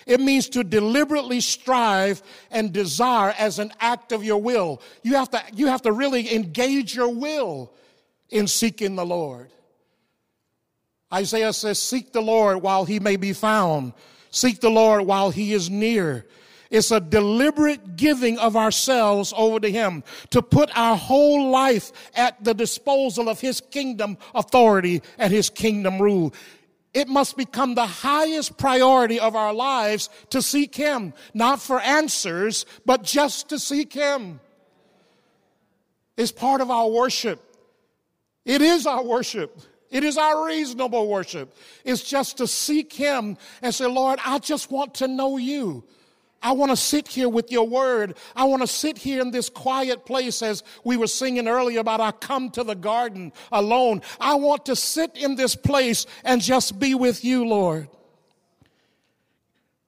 It 0.07 0.19
means 0.19 0.49
to 0.49 0.63
deliberately 0.63 1.41
strive 1.41 2.23
and 2.49 2.73
desire 2.73 3.35
as 3.37 3.59
an 3.59 3.71
act 3.79 4.11
of 4.11 4.23
your 4.23 4.41
will. 4.41 4.81
You 5.03 5.13
have 5.13 5.29
to, 5.29 5.43
you 5.53 5.67
have 5.67 5.83
to 5.83 5.91
really 5.91 6.33
engage 6.33 6.95
your 6.95 7.09
will 7.09 7.71
in 8.31 8.47
seeking 8.47 8.95
the 8.95 9.05
Lord. 9.05 9.51
Isaiah 11.13 11.53
says, 11.53 11.79
Seek 11.79 12.13
the 12.13 12.21
Lord 12.21 12.63
while 12.63 12.83
he 12.83 12.99
may 12.99 13.15
be 13.15 13.31
found. 13.31 13.93
Seek 14.31 14.59
the 14.59 14.71
Lord 14.71 15.03
while 15.03 15.29
he 15.29 15.53
is 15.53 15.69
near. 15.69 16.25
It's 16.71 16.89
a 16.89 16.99
deliberate 16.99 17.95
giving 17.95 18.39
of 18.39 18.55
ourselves 18.55 19.35
over 19.37 19.59
to 19.59 19.71
Him 19.71 20.03
to 20.31 20.41
put 20.41 20.75
our 20.75 20.97
whole 20.97 21.51
life 21.51 21.91
at 22.15 22.43
the 22.43 22.55
disposal 22.55 23.29
of 23.29 23.39
His 23.39 23.61
kingdom 23.61 24.17
authority 24.33 25.03
and 25.19 25.31
His 25.31 25.51
kingdom 25.51 26.01
rule. 26.01 26.33
It 26.95 27.09
must 27.09 27.35
become 27.35 27.75
the 27.75 27.85
highest 27.85 28.57
priority 28.57 29.19
of 29.19 29.35
our 29.35 29.53
lives 29.53 30.09
to 30.29 30.41
seek 30.41 30.73
Him, 30.73 31.13
not 31.33 31.61
for 31.61 31.81
answers, 31.81 32.65
but 32.85 33.03
just 33.03 33.49
to 33.49 33.59
seek 33.59 33.91
Him. 33.91 34.39
It's 36.15 36.31
part 36.31 36.61
of 36.61 36.71
our 36.71 36.89
worship. 36.89 37.41
It 38.45 38.61
is 38.61 38.87
our 38.87 39.03
worship. 39.03 39.59
It 39.91 40.05
is 40.05 40.17
our 40.17 40.47
reasonable 40.47 41.09
worship. 41.09 41.53
It's 41.83 42.01
just 42.01 42.37
to 42.37 42.47
seek 42.47 42.93
Him 42.93 43.37
and 43.61 43.75
say, 43.75 43.87
Lord, 43.87 44.19
I 44.25 44.39
just 44.39 44.71
want 44.71 44.93
to 44.95 45.09
know 45.09 45.35
you. 45.35 45.83
I 46.45 46.51
want 46.51 46.69
to 46.69 46.77
sit 46.77 47.07
here 47.07 47.27
with 47.27 47.51
your 47.51 47.67
word. 47.67 48.15
I 48.35 48.43
want 48.43 48.61
to 48.61 48.67
sit 48.67 48.99
here 48.99 49.19
in 49.19 49.31
this 49.31 49.49
quiet 49.49 50.05
place 50.05 50.43
as 50.43 50.61
we 50.83 50.95
were 50.95 51.07
singing 51.07 51.47
earlier 51.47 51.79
about 51.79 52.01
I 52.01 52.11
come 52.11 52.51
to 52.51 52.63
the 52.63 52.75
garden 52.75 53.33
alone. 53.51 54.03
I 54.19 54.35
want 54.35 54.67
to 54.67 54.75
sit 54.75 55.17
in 55.17 55.37
this 55.37 55.55
place 55.55 56.05
and 56.23 56.39
just 56.39 56.77
be 56.77 56.93
with 56.93 57.25
you, 57.25 57.47
Lord. 57.47 57.89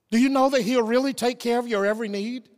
Do 0.09 0.17
you 0.17 0.29
know 0.29 0.49
that 0.49 0.63
He'll 0.63 0.81
really 0.81 1.13
take 1.13 1.37
care 1.37 1.59
of 1.59 1.67
your 1.67 1.85
every 1.85 2.09
need? 2.09 2.49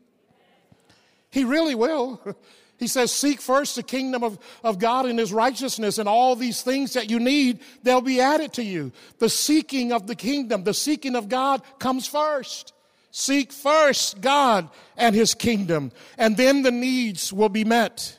He 1.29 1.43
really 1.43 1.75
will. 1.75 2.21
He 2.77 2.87
says, 2.87 3.11
Seek 3.11 3.41
first 3.41 3.75
the 3.75 3.83
kingdom 3.83 4.23
of, 4.23 4.39
of 4.63 4.79
God 4.79 5.05
and 5.05 5.19
His 5.19 5.33
righteousness, 5.33 5.97
and 5.97 6.07
all 6.07 6.37
these 6.37 6.61
things 6.61 6.93
that 6.93 7.09
you 7.09 7.19
need, 7.19 7.59
they'll 7.83 7.99
be 7.99 8.21
added 8.21 8.53
to 8.53 8.63
you. 8.63 8.93
The 9.17 9.27
seeking 9.27 9.91
of 9.91 10.07
the 10.07 10.15
kingdom, 10.15 10.63
the 10.63 10.73
seeking 10.73 11.17
of 11.17 11.27
God 11.27 11.61
comes 11.77 12.07
first. 12.07 12.71
Seek 13.11 13.51
first 13.51 14.21
God 14.21 14.69
and 14.95 15.15
His 15.15 15.33
kingdom, 15.33 15.91
and 16.17 16.37
then 16.37 16.61
the 16.61 16.71
needs 16.71 17.33
will 17.33 17.49
be 17.49 17.63
met. 17.63 18.17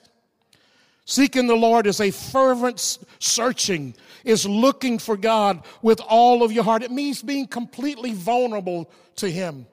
Seeking 1.05 1.47
the 1.47 1.57
Lord 1.57 1.87
is 1.87 2.01
a 2.01 2.11
fervent 2.11 2.99
searching, 3.19 3.95
is 4.25 4.47
looking 4.47 4.99
for 4.99 5.17
God 5.17 5.65
with 5.83 6.01
all 6.09 6.43
of 6.43 6.53
your 6.53 6.65
heart. 6.65 6.83
It 6.83 6.91
means 6.91 7.23
being 7.23 7.47
completely 7.47 8.13
vulnerable 8.13 8.91
to 9.17 9.31
Him, 9.31 9.67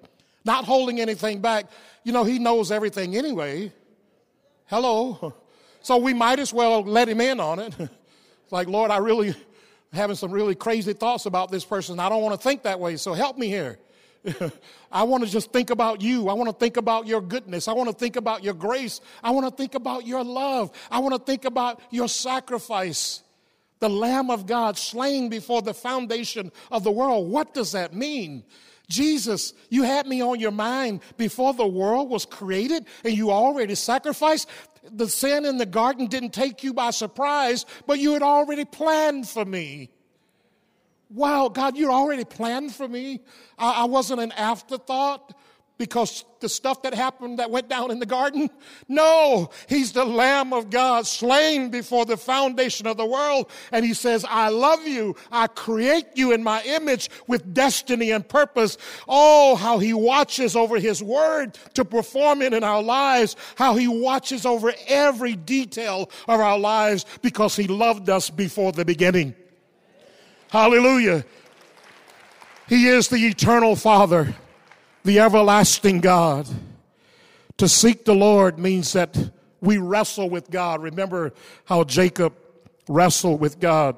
not 0.45 0.65
holding 0.65 0.99
anything 0.99 1.41
back. 1.41 1.65
You 2.03 2.11
know, 2.11 2.23
He 2.23 2.39
knows 2.39 2.71
everything 2.71 3.15
anyway. 3.15 3.71
Hello. 4.65 5.33
So 5.81 5.97
we 5.97 6.13
might 6.13 6.39
as 6.39 6.53
well 6.53 6.81
let 6.83 7.07
Him 7.07 7.21
in 7.21 7.39
on 7.39 7.59
it. 7.59 7.73
like, 8.51 8.67
Lord, 8.67 8.91
I 8.91 8.97
really 8.97 9.35
having 9.93 10.15
some 10.15 10.31
really 10.31 10.55
crazy 10.55 10.93
thoughts 10.93 11.25
about 11.25 11.51
this 11.51 11.63
person. 11.65 11.99
I 11.99 12.09
don't 12.09 12.21
want 12.21 12.39
to 12.39 12.43
think 12.43 12.63
that 12.63 12.79
way, 12.79 12.97
so 12.97 13.13
help 13.13 13.37
me 13.37 13.47
here. 13.47 13.79
I 14.91 15.03
want 15.03 15.23
to 15.23 15.29
just 15.29 15.51
think 15.51 15.69
about 15.69 16.01
you. 16.01 16.29
I 16.29 16.33
want 16.33 16.49
to 16.49 16.55
think 16.55 16.77
about 16.77 17.07
your 17.07 17.21
goodness. 17.21 17.67
I 17.67 17.73
want 17.73 17.89
to 17.89 17.95
think 17.95 18.15
about 18.15 18.43
your 18.43 18.53
grace. 18.53 19.01
I 19.23 19.31
want 19.31 19.45
to 19.47 19.55
think 19.55 19.75
about 19.75 20.05
your 20.05 20.23
love. 20.23 20.71
I 20.91 20.99
want 20.99 21.15
to 21.15 21.19
think 21.19 21.45
about 21.45 21.81
your 21.91 22.07
sacrifice. 22.07 23.23
The 23.79 23.89
Lamb 23.89 24.31
of 24.31 24.47
God 24.47 24.77
slain 24.77 25.29
before 25.29 25.61
the 25.61 25.73
foundation 25.73 26.51
of 26.71 26.83
the 26.83 26.91
world. 26.91 27.29
What 27.29 27.53
does 27.53 27.73
that 27.73 27.93
mean? 27.93 28.43
Jesus, 28.89 29.53
you 29.69 29.83
had 29.83 30.07
me 30.07 30.21
on 30.21 30.39
your 30.39 30.51
mind 30.51 31.01
before 31.17 31.53
the 31.53 31.67
world 31.67 32.09
was 32.09 32.25
created 32.25 32.85
and 33.03 33.13
you 33.13 33.31
already 33.31 33.75
sacrificed. 33.75 34.49
The 34.89 35.09
sin 35.09 35.45
in 35.45 35.57
the 35.57 35.65
garden 35.65 36.07
didn't 36.07 36.31
take 36.31 36.63
you 36.63 36.73
by 36.73 36.91
surprise, 36.91 37.65
but 37.85 37.99
you 37.99 38.13
had 38.13 38.23
already 38.23 38.63
planned 38.63 39.27
for 39.27 39.43
me. 39.43 39.89
Wow, 41.09 41.49
God, 41.49 41.77
you 41.77 41.91
already 41.91 42.25
planned 42.25 42.73
for 42.73 42.87
me. 42.87 43.21
I, 43.57 43.83
I 43.83 43.85
wasn't 43.85 44.21
an 44.21 44.31
afterthought 44.33 45.33
because 45.77 46.25
the 46.39 46.49
stuff 46.49 46.81
that 46.83 46.93
happened 46.93 47.39
that 47.39 47.51
went 47.51 47.69
down 47.69 47.91
in 47.91 47.99
the 47.99 48.05
garden? 48.05 48.49
No, 48.87 49.49
he's 49.67 49.91
the 49.91 50.05
Lamb 50.05 50.53
of 50.53 50.69
God 50.69 51.05
slain 51.05 51.69
before 51.69 52.05
the 52.05 52.17
foundation 52.17 52.87
of 52.87 52.97
the 52.97 53.05
world. 53.05 53.49
And 53.71 53.85
he 53.85 53.93
says, 53.93 54.25
I 54.27 54.49
love 54.49 54.87
you. 54.87 55.15
I 55.31 55.47
create 55.47 56.05
you 56.15 56.31
in 56.31 56.43
my 56.43 56.61
image 56.63 57.09
with 57.27 57.53
destiny 57.53 58.11
and 58.11 58.27
purpose. 58.27 58.77
Oh, 59.07 59.55
how 59.55 59.79
he 59.79 59.93
watches 59.93 60.55
over 60.55 60.79
his 60.79 61.03
word 61.03 61.57
to 61.73 61.85
perform 61.85 62.41
it 62.41 62.53
in 62.53 62.63
our 62.63 62.81
lives. 62.81 63.35
How 63.55 63.75
he 63.75 63.87
watches 63.87 64.45
over 64.45 64.73
every 64.87 65.35
detail 65.35 66.09
of 66.27 66.39
our 66.39 66.57
lives 66.57 67.05
because 67.21 67.55
he 67.55 67.67
loved 67.67 68.09
us 68.09 68.29
before 68.29 68.71
the 68.71 68.85
beginning. 68.85 69.35
Hallelujah. 70.49 71.25
He 72.69 72.87
is 72.87 73.07
the 73.09 73.17
eternal 73.17 73.75
Father, 73.75 74.35
the 75.03 75.19
everlasting 75.19 75.99
God. 75.99 76.47
To 77.57 77.67
seek 77.67 78.05
the 78.05 78.15
Lord 78.15 78.59
means 78.59 78.93
that 78.93 79.17
we 79.61 79.77
wrestle 79.77 80.29
with 80.29 80.49
God. 80.49 80.81
Remember 80.81 81.33
how 81.65 81.83
Jacob 81.83 82.33
wrestled 82.87 83.39
with 83.39 83.59
God 83.59 83.97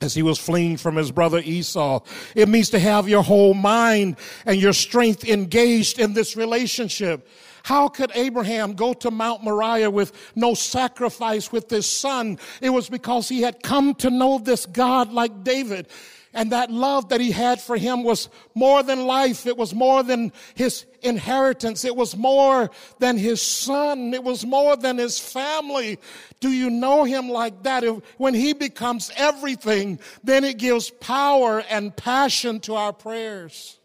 as 0.00 0.14
he 0.14 0.22
was 0.22 0.38
fleeing 0.38 0.76
from 0.76 0.96
his 0.96 1.10
brother 1.10 1.38
Esau. 1.38 2.00
It 2.34 2.48
means 2.48 2.70
to 2.70 2.78
have 2.78 3.08
your 3.08 3.22
whole 3.22 3.54
mind 3.54 4.16
and 4.44 4.60
your 4.60 4.72
strength 4.72 5.24
engaged 5.24 5.98
in 5.98 6.12
this 6.12 6.36
relationship. 6.36 7.28
How 7.64 7.88
could 7.88 8.12
Abraham 8.14 8.74
go 8.74 8.92
to 8.92 9.10
Mount 9.10 9.42
Moriah 9.42 9.90
with 9.90 10.12
no 10.36 10.52
sacrifice 10.52 11.50
with 11.50 11.70
his 11.70 11.90
son? 11.90 12.38
It 12.60 12.68
was 12.68 12.90
because 12.90 13.26
he 13.26 13.40
had 13.40 13.62
come 13.62 13.94
to 13.96 14.10
know 14.10 14.38
this 14.38 14.66
God 14.66 15.14
like 15.14 15.44
David. 15.44 15.88
And 16.34 16.52
that 16.52 16.70
love 16.70 17.08
that 17.08 17.22
he 17.22 17.30
had 17.30 17.62
for 17.62 17.78
him 17.78 18.02
was 18.02 18.28
more 18.54 18.82
than 18.82 19.06
life. 19.06 19.46
It 19.46 19.56
was 19.56 19.72
more 19.72 20.02
than 20.02 20.30
his 20.54 20.84
inheritance. 21.00 21.86
It 21.86 21.96
was 21.96 22.14
more 22.14 22.70
than 22.98 23.16
his 23.16 23.40
son. 23.40 24.12
It 24.12 24.22
was 24.22 24.44
more 24.44 24.76
than 24.76 24.98
his 24.98 25.18
family. 25.18 25.98
Do 26.40 26.50
you 26.50 26.68
know 26.68 27.04
him 27.04 27.30
like 27.30 27.62
that? 27.62 27.82
When 28.18 28.34
he 28.34 28.52
becomes 28.52 29.10
everything, 29.16 30.00
then 30.22 30.44
it 30.44 30.58
gives 30.58 30.90
power 30.90 31.64
and 31.70 31.96
passion 31.96 32.60
to 32.60 32.74
our 32.74 32.92
prayers. 32.92 33.78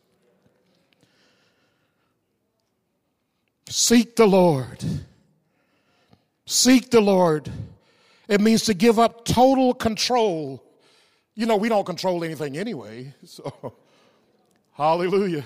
Seek 3.69 4.15
the 4.15 4.25
Lord. 4.25 4.83
Seek 6.47 6.89
the 6.89 6.99
Lord. 6.99 7.51
It 8.27 8.41
means 8.41 8.63
to 8.63 8.73
give 8.73 8.97
up 8.97 9.25
total 9.25 9.75
control. 9.75 10.63
You 11.35 11.45
know, 11.45 11.55
we 11.55 11.69
don't 11.69 11.85
control 11.85 12.23
anything 12.23 12.57
anyway. 12.57 13.13
So, 13.25 13.73
hallelujah. 14.73 15.45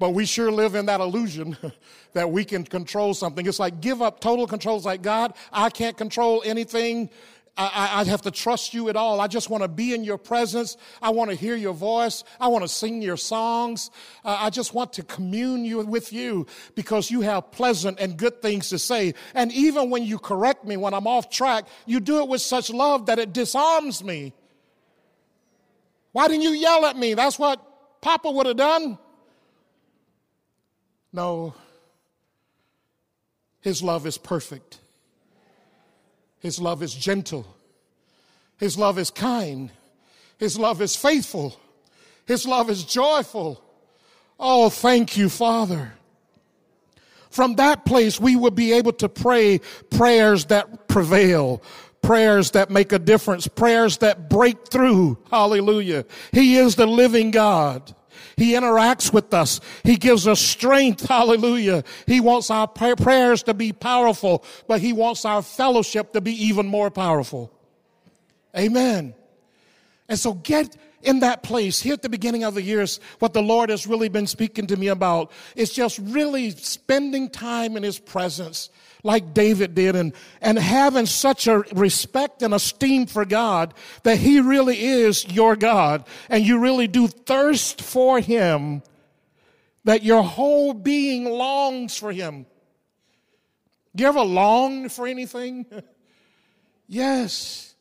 But 0.00 0.10
we 0.10 0.26
sure 0.26 0.50
live 0.50 0.74
in 0.74 0.86
that 0.86 1.00
illusion 1.00 1.56
that 2.14 2.28
we 2.28 2.44
can 2.44 2.64
control 2.64 3.14
something. 3.14 3.46
It's 3.46 3.60
like 3.60 3.80
give 3.80 4.02
up 4.02 4.18
total 4.18 4.48
control. 4.48 4.76
It's 4.76 4.84
like, 4.84 5.02
God, 5.02 5.34
I 5.52 5.70
can't 5.70 5.96
control 5.96 6.42
anything. 6.44 7.10
I, 7.54 7.98
would 7.98 8.06
have 8.06 8.22
to 8.22 8.30
trust 8.30 8.72
you 8.72 8.88
at 8.88 8.96
all. 8.96 9.20
I 9.20 9.26
just 9.26 9.50
want 9.50 9.62
to 9.62 9.68
be 9.68 9.92
in 9.92 10.04
your 10.04 10.16
presence. 10.16 10.78
I 11.02 11.10
want 11.10 11.30
to 11.30 11.36
hear 11.36 11.54
your 11.54 11.74
voice. 11.74 12.24
I 12.40 12.48
want 12.48 12.64
to 12.64 12.68
sing 12.68 13.02
your 13.02 13.18
songs. 13.18 13.90
Uh, 14.24 14.38
I 14.40 14.48
just 14.48 14.72
want 14.72 14.94
to 14.94 15.02
commune 15.02 15.64
you, 15.64 15.80
with 15.80 16.12
you 16.14 16.46
because 16.74 17.10
you 17.10 17.20
have 17.20 17.50
pleasant 17.50 18.00
and 18.00 18.16
good 18.16 18.40
things 18.40 18.70
to 18.70 18.78
say. 18.78 19.12
And 19.34 19.52
even 19.52 19.90
when 19.90 20.02
you 20.02 20.18
correct 20.18 20.64
me 20.64 20.78
when 20.78 20.94
I'm 20.94 21.06
off 21.06 21.28
track, 21.28 21.66
you 21.84 22.00
do 22.00 22.20
it 22.20 22.28
with 22.28 22.40
such 22.40 22.70
love 22.70 23.06
that 23.06 23.18
it 23.18 23.34
disarms 23.34 24.02
me. 24.02 24.32
Why 26.12 26.28
didn't 26.28 26.42
you 26.42 26.52
yell 26.52 26.86
at 26.86 26.96
me? 26.96 27.12
That's 27.14 27.38
what 27.38 28.00
Papa 28.00 28.30
would 28.30 28.46
have 28.46 28.56
done. 28.56 28.98
No, 31.12 31.54
his 33.60 33.82
love 33.82 34.06
is 34.06 34.16
perfect. 34.16 34.81
His 36.42 36.60
love 36.60 36.82
is 36.82 36.92
gentle. 36.92 37.46
His 38.58 38.76
love 38.76 38.98
is 38.98 39.10
kind. 39.10 39.70
His 40.38 40.58
love 40.58 40.82
is 40.82 40.96
faithful. 40.96 41.56
His 42.26 42.44
love 42.46 42.68
is 42.68 42.82
joyful. 42.82 43.62
Oh, 44.40 44.68
thank 44.68 45.16
you, 45.16 45.28
Father. 45.28 45.94
From 47.30 47.54
that 47.54 47.84
place, 47.84 48.18
we 48.20 48.34
will 48.34 48.50
be 48.50 48.72
able 48.72 48.92
to 48.94 49.08
pray 49.08 49.60
prayers 49.90 50.46
that 50.46 50.88
prevail, 50.88 51.62
prayers 52.02 52.50
that 52.50 52.70
make 52.70 52.90
a 52.90 52.98
difference, 52.98 53.46
prayers 53.46 53.98
that 53.98 54.28
break 54.28 54.66
through. 54.68 55.18
Hallelujah. 55.30 56.04
He 56.32 56.56
is 56.56 56.74
the 56.74 56.86
living 56.86 57.30
God. 57.30 57.94
He 58.42 58.54
interacts 58.54 59.12
with 59.12 59.32
us. 59.32 59.60
He 59.84 59.94
gives 59.94 60.26
us 60.26 60.40
strength. 60.40 61.06
Hallelujah. 61.08 61.84
He 62.08 62.18
wants 62.18 62.50
our 62.50 62.66
prayers 62.66 63.44
to 63.44 63.54
be 63.54 63.72
powerful, 63.72 64.44
but 64.66 64.80
He 64.80 64.92
wants 64.92 65.24
our 65.24 65.42
fellowship 65.42 66.12
to 66.14 66.20
be 66.20 66.32
even 66.46 66.66
more 66.66 66.90
powerful. 66.90 67.52
Amen. 68.58 69.14
And 70.08 70.18
so 70.18 70.34
get 70.34 70.76
in 71.02 71.20
that 71.20 71.44
place 71.44 71.80
here 71.80 71.92
at 71.92 72.02
the 72.02 72.08
beginning 72.08 72.42
of 72.42 72.54
the 72.54 72.62
years, 72.62 72.98
what 73.20 73.32
the 73.32 73.42
Lord 73.42 73.70
has 73.70 73.86
really 73.86 74.08
been 74.08 74.26
speaking 74.26 74.66
to 74.66 74.76
me 74.76 74.88
about 74.88 75.30
is 75.54 75.72
just 75.72 76.00
really 76.00 76.50
spending 76.50 77.30
time 77.30 77.76
in 77.76 77.84
His 77.84 78.00
presence 78.00 78.70
like 79.02 79.34
David 79.34 79.74
did 79.74 79.96
and, 79.96 80.12
and 80.40 80.58
having 80.58 81.06
such 81.06 81.46
a 81.46 81.58
respect 81.74 82.42
and 82.42 82.54
esteem 82.54 83.06
for 83.06 83.24
God 83.24 83.74
that 84.04 84.18
He 84.18 84.40
really 84.40 84.80
is 84.80 85.26
your 85.26 85.56
God 85.56 86.04
and 86.28 86.46
you 86.46 86.58
really 86.58 86.86
do 86.86 87.08
thirst 87.08 87.82
for 87.82 88.20
Him, 88.20 88.82
that 89.84 90.02
your 90.02 90.22
whole 90.22 90.72
being 90.72 91.24
longs 91.24 91.96
for 91.96 92.12
Him. 92.12 92.46
Do 93.94 94.02
you 94.02 94.08
ever 94.08 94.22
long 94.22 94.88
for 94.88 95.06
anything? 95.06 95.66
yes. 96.86 97.74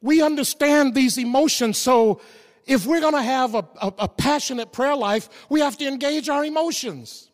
We 0.00 0.22
understand 0.22 0.94
these 0.94 1.18
emotions, 1.18 1.78
so 1.78 2.20
if 2.64 2.86
we're 2.86 3.00
going 3.00 3.14
to 3.14 3.22
have 3.22 3.54
a, 3.54 3.66
a, 3.80 3.92
a 4.00 4.08
passionate 4.08 4.72
prayer 4.72 4.96
life, 4.96 5.28
we 5.48 5.60
have 5.60 5.76
to 5.78 5.86
engage 5.86 6.28
our 6.28 6.44
emotions. 6.44 7.30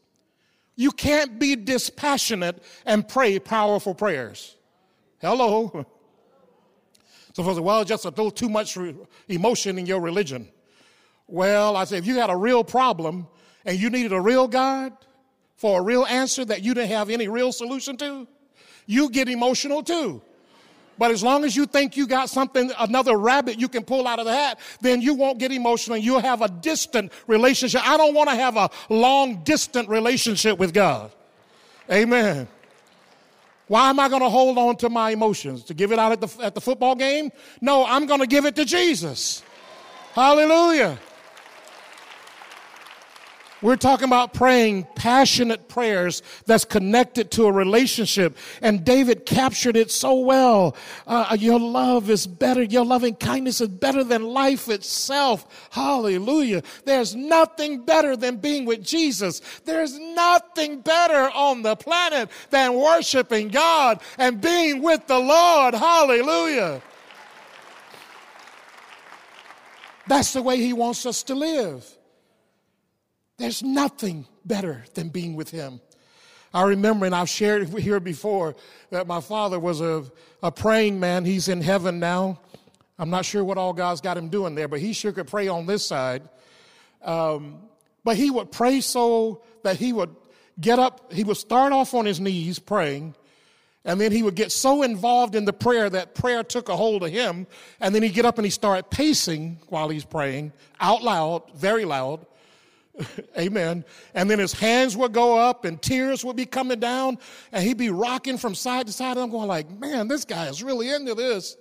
You 0.77 0.91
can't 0.91 1.39
be 1.39 1.57
dispassionate 1.57 2.63
and 2.87 3.07
pray 3.07 3.39
powerful 3.39 3.95
prayers. 3.95 4.57
Hello. 5.21 5.87
So 7.35 7.43
for 7.43 7.55
the 7.55 7.63
well, 7.63 7.83
just 7.83 8.05
a 8.05 8.11
little 8.11 8.31
too 8.31 8.51
much 8.51 8.77
emotion 9.27 9.79
in 9.79 9.87
your 9.87 10.01
religion. 10.01 10.49
Well, 11.27 11.77
I 11.77 11.85
say 11.85 11.97
if 11.97 12.07
you 12.07 12.17
had 12.17 12.29
a 12.29 12.37
real 12.37 12.63
problem 12.63 13.27
and 13.65 13.79
you 13.79 13.89
needed 13.89 14.13
a 14.13 14.21
real 14.21 14.47
God 14.47 14.93
for 15.57 15.81
a 15.81 15.83
real 15.83 16.05
answer 16.05 16.45
that 16.45 16.63
you 16.63 16.75
didn't 16.75 16.91
have 16.91 17.09
any 17.09 17.29
real 17.29 17.51
solution 17.51 17.97
to, 17.97 18.29
you 18.85 19.09
get 19.09 19.31
emotional 19.31 19.83
too. 19.83 20.21
But 21.03 21.11
as 21.11 21.21
long 21.21 21.43
as 21.43 21.57
you 21.57 21.67
think 21.67 21.97
you 21.97 22.07
got 22.07 22.31
something, 22.31 22.71
another 22.79 23.19
rabbit 23.19 23.59
you 23.59 23.69
can 23.69 23.83
pull 23.83 24.07
out 24.07 24.21
of 24.21 24.25
the 24.25 24.33
hat, 24.33 24.61
then 24.81 25.01
you 25.03 25.15
won't 25.15 25.41
get 25.41 25.51
emotional. 25.51 25.97
You'll 25.97 26.21
have 26.21 26.43
a 26.43 26.49
distant 26.49 27.11
relationship. 27.27 27.85
I 27.85 27.97
don't 27.97 28.15
want 28.15 28.31
to 28.31 28.37
have 28.37 28.57
a 28.57 28.71
long, 28.89 29.43
distant 29.43 29.89
relationship 29.89 30.61
with 30.61 30.73
God. 30.73 31.11
Amen. 31.91 32.47
Why 33.67 33.91
am 33.91 33.99
I 33.99 34.09
going 34.09 34.23
to 34.23 34.29
hold 34.29 34.57
on 34.59 34.77
to 34.77 34.89
my 34.89 35.11
emotions? 35.11 35.65
To 35.65 35.75
give 35.75 35.91
it 35.91 35.99
out 35.99 36.13
at 36.13 36.21
the, 36.21 36.45
at 36.45 36.55
the 36.55 36.61
football 36.61 36.95
game? 36.95 37.33
No, 37.61 37.85
I'm 37.85 38.07
going 38.07 38.21
to 38.21 38.27
give 38.29 38.45
it 38.45 38.55
to 38.55 38.65
Jesus. 38.65 39.43
Hallelujah. 40.13 41.01
We're 43.63 43.77
talking 43.77 44.09
about 44.09 44.35
praying 44.35 44.89
passionate 44.97 45.69
prayers 45.69 46.23
that's 46.47 46.65
connected 46.65 47.31
to 47.33 47.47
a 47.47 47.53
relationship. 47.53 48.37
And 48.61 48.85
David 48.85 49.25
captured 49.25 49.77
it 49.77 49.93
so 49.93 50.19
well. 50.19 50.77
Uh, 51.07 51.37
your 51.39 51.61
love 51.61 52.11
is 52.11 52.27
better. 52.27 52.65
Your 52.65 52.85
loving 52.85 53.15
kindness 53.15 53.61
is 53.61 53.69
better 53.69 54.03
than 54.03 54.25
life 54.25 54.69
itself. 54.69 55.69
Hallelujah. 55.71 56.65
There's 56.85 57.15
nothing 57.15 57.85
better 57.85 58.17
than 58.17 58.39
being 58.39 58.65
with 58.65 58.83
Jesus. 58.83 59.41
There's 59.65 59.97
nothing 59.97 60.81
better 60.81 61.31
on 61.31 61.63
the 61.63 61.77
planet 61.77 62.31
than 62.51 62.75
worshiping 62.75 63.49
God 63.49 64.01
and 64.19 64.41
being 64.41 64.83
with 64.83 65.07
the 65.07 65.21
Lord. 65.21 65.75
Hallelujah. 65.75 66.83
That's 70.09 70.33
the 70.33 70.43
way 70.43 70.57
he 70.57 70.73
wants 70.73 71.07
us 71.07 71.23
to 71.25 71.37
live. 71.37 71.87
There's 73.43 73.61
nothing 73.61 74.27
better 74.45 74.85
than 74.95 75.09
being 75.09 75.35
with 75.35 75.51
Him. 75.51 75.81
I 76.55 76.63
remember, 76.63 77.07
and 77.07 77.15
I've 77.15 77.29
shared 77.29 77.69
here 77.81 77.99
before, 77.99 78.55
that 78.91 79.09
my 79.09 79.21
father 79.21 79.59
was 79.59 79.81
a, 79.81 80.05
a 80.45 80.53
praying 80.53 81.01
man. 81.01 81.25
He's 81.25 81.49
in 81.49 81.61
heaven 81.61 81.99
now. 81.99 82.39
I'm 83.01 83.11
not 83.11 83.25
sure 83.25 83.43
what 83.43 83.59
all 83.59 83.73
God's 83.73 84.01
got 84.01 84.17
him 84.17 84.29
doing 84.29 84.55
there, 84.55 84.69
but 84.69 84.79
he 84.79 84.93
sure 84.93 85.11
could 85.11 85.27
pray 85.27 85.49
on 85.49 85.67
this 85.67 85.85
side. 85.85 86.23
Um, 87.03 87.63
but 88.05 88.17
he 88.17 88.31
would 88.31 88.53
pray 88.53 88.81
so 88.81 89.43
that 89.65 89.77
he 89.77 89.93
would 89.93 90.15
get 90.61 90.79
up, 90.79 91.13
he 91.13 91.25
would 91.25 91.37
start 91.37 91.73
off 91.73 91.95
on 91.95 92.05
his 92.05 92.21
knees 92.21 92.61
praying, 92.61 93.17
and 93.85 94.01
then 94.01 94.13
he 94.13 94.23
would 94.23 94.37
get 94.37 94.53
so 94.53 94.85
involved 94.85 95.35
in 95.35 95.47
the 95.47 95.53
prayer 95.53 95.91
that 95.91 96.15
prayer 96.15 96.45
took 96.45 96.69
a 96.69 96.77
hold 96.77 97.03
of 97.03 97.11
him, 97.11 97.49
and 97.81 97.93
then 97.93 98.05
he'd 98.05 98.15
get 98.15 98.25
up 98.25 98.39
and 98.39 98.45
he 98.45 98.51
started 98.51 98.89
pacing 98.89 99.59
while 99.67 99.89
he's 99.89 100.05
praying 100.05 100.53
out 100.79 101.03
loud, 101.03 101.43
very 101.57 101.85
loud. 101.85 102.25
Amen. 103.39 103.85
And 104.15 104.31
then 104.31 104.39
his 104.39 104.53
hands 104.53 104.97
would 104.97 105.13
go 105.13 105.37
up 105.39 105.65
and 105.65 105.81
tears 105.81 106.25
would 106.25 106.37
be 106.37 106.47
coming 106.47 106.79
down 106.79 107.19
and 107.51 107.65
he'd 107.65 107.79
be 107.79 107.91
rocking 107.91 108.37
from 108.37 108.55
side 108.55 108.87
to 108.87 108.93
side. 108.93 109.13
And 109.13 109.21
I'm 109.21 109.31
going 109.31 109.49
like, 109.49 109.71
man, 109.71 110.09
this 110.09 110.25
guy 110.25 110.49
is 110.49 110.63
really 110.63 110.91
into 110.91 111.15
this. 111.15 111.57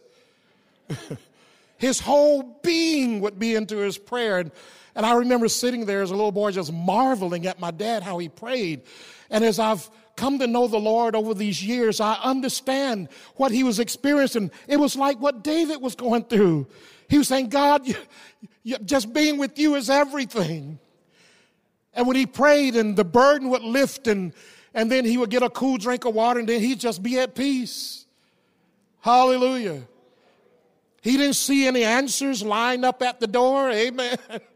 his 1.77 1.99
whole 1.99 2.59
being 2.63 3.21
would 3.21 3.39
be 3.39 3.55
into 3.55 3.77
his 3.77 3.97
prayer. 3.97 4.39
And, 4.39 4.51
and 4.95 5.05
I 5.05 5.13
remember 5.13 5.47
sitting 5.47 5.85
there 5.85 6.01
as 6.01 6.11
a 6.11 6.15
little 6.15 6.31
boy 6.31 6.51
just 6.51 6.73
marveling 6.73 7.47
at 7.47 7.59
my 7.59 7.71
dad, 7.71 8.03
how 8.03 8.17
he 8.17 8.27
prayed. 8.27 8.81
And 9.29 9.45
as 9.45 9.57
I've 9.57 9.89
come 10.17 10.37
to 10.39 10.47
know 10.47 10.67
the 10.67 10.79
Lord 10.79 11.15
over 11.15 11.33
these 11.33 11.63
years, 11.63 12.01
I 12.01 12.15
understand 12.15 13.07
what 13.37 13.51
he 13.51 13.63
was 13.63 13.79
experiencing. 13.79 14.51
It 14.67 14.77
was 14.77 14.97
like 14.97 15.19
what 15.19 15.43
David 15.43 15.81
was 15.81 15.95
going 15.95 16.25
through. 16.25 16.67
He 17.07 17.17
was 17.17 17.29
saying, 17.29 17.49
God, 17.49 17.87
you, 17.87 17.95
you, 18.63 18.77
just 18.79 19.13
being 19.13 19.37
with 19.37 19.57
you 19.57 19.75
is 19.75 19.89
everything. 19.89 20.77
And 21.93 22.07
when 22.07 22.15
he 22.15 22.25
prayed, 22.25 22.75
and 22.75 22.95
the 22.95 23.03
burden 23.03 23.49
would 23.49 23.63
lift, 23.63 24.07
and, 24.07 24.33
and 24.73 24.91
then 24.91 25.05
he 25.05 25.17
would 25.17 25.29
get 25.29 25.43
a 25.43 25.49
cool 25.49 25.77
drink 25.77 26.05
of 26.05 26.13
water, 26.13 26.39
and 26.39 26.47
then 26.47 26.61
he'd 26.61 26.79
just 26.79 27.03
be 27.03 27.19
at 27.19 27.35
peace. 27.35 28.05
Hallelujah. 29.01 29.81
He 31.01 31.17
didn't 31.17 31.35
see 31.35 31.67
any 31.67 31.83
answers 31.83 32.43
lined 32.43 32.85
up 32.85 33.01
at 33.01 33.19
the 33.19 33.27
door. 33.27 33.71
Amen. 33.71 34.17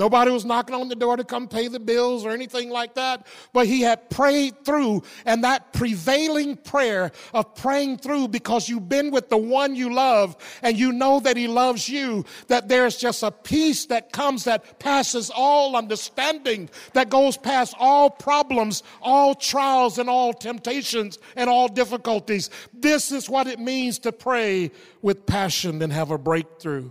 Nobody 0.00 0.30
was 0.30 0.46
knocking 0.46 0.74
on 0.74 0.88
the 0.88 0.94
door 0.94 1.18
to 1.18 1.24
come 1.24 1.46
pay 1.46 1.68
the 1.68 1.78
bills 1.78 2.24
or 2.24 2.30
anything 2.30 2.70
like 2.70 2.94
that. 2.94 3.26
But 3.52 3.66
he 3.66 3.82
had 3.82 4.08
prayed 4.08 4.64
through, 4.64 5.02
and 5.26 5.44
that 5.44 5.74
prevailing 5.74 6.56
prayer 6.56 7.12
of 7.34 7.54
praying 7.54 7.98
through 7.98 8.28
because 8.28 8.66
you've 8.66 8.88
been 8.88 9.10
with 9.10 9.28
the 9.28 9.36
one 9.36 9.76
you 9.76 9.92
love 9.92 10.38
and 10.62 10.78
you 10.78 10.90
know 10.90 11.20
that 11.20 11.36
he 11.36 11.48
loves 11.48 11.86
you, 11.86 12.24
that 12.46 12.66
there's 12.66 12.96
just 12.96 13.22
a 13.22 13.30
peace 13.30 13.84
that 13.86 14.10
comes 14.10 14.44
that 14.44 14.78
passes 14.78 15.30
all 15.36 15.76
understanding, 15.76 16.70
that 16.94 17.10
goes 17.10 17.36
past 17.36 17.74
all 17.78 18.08
problems, 18.08 18.82
all 19.02 19.34
trials, 19.34 19.98
and 19.98 20.08
all 20.08 20.32
temptations 20.32 21.18
and 21.36 21.50
all 21.50 21.68
difficulties. 21.68 22.48
This 22.72 23.12
is 23.12 23.28
what 23.28 23.46
it 23.46 23.58
means 23.58 23.98
to 23.98 24.12
pray 24.12 24.70
with 25.02 25.26
passion 25.26 25.82
and 25.82 25.92
have 25.92 26.10
a 26.10 26.16
breakthrough 26.16 26.88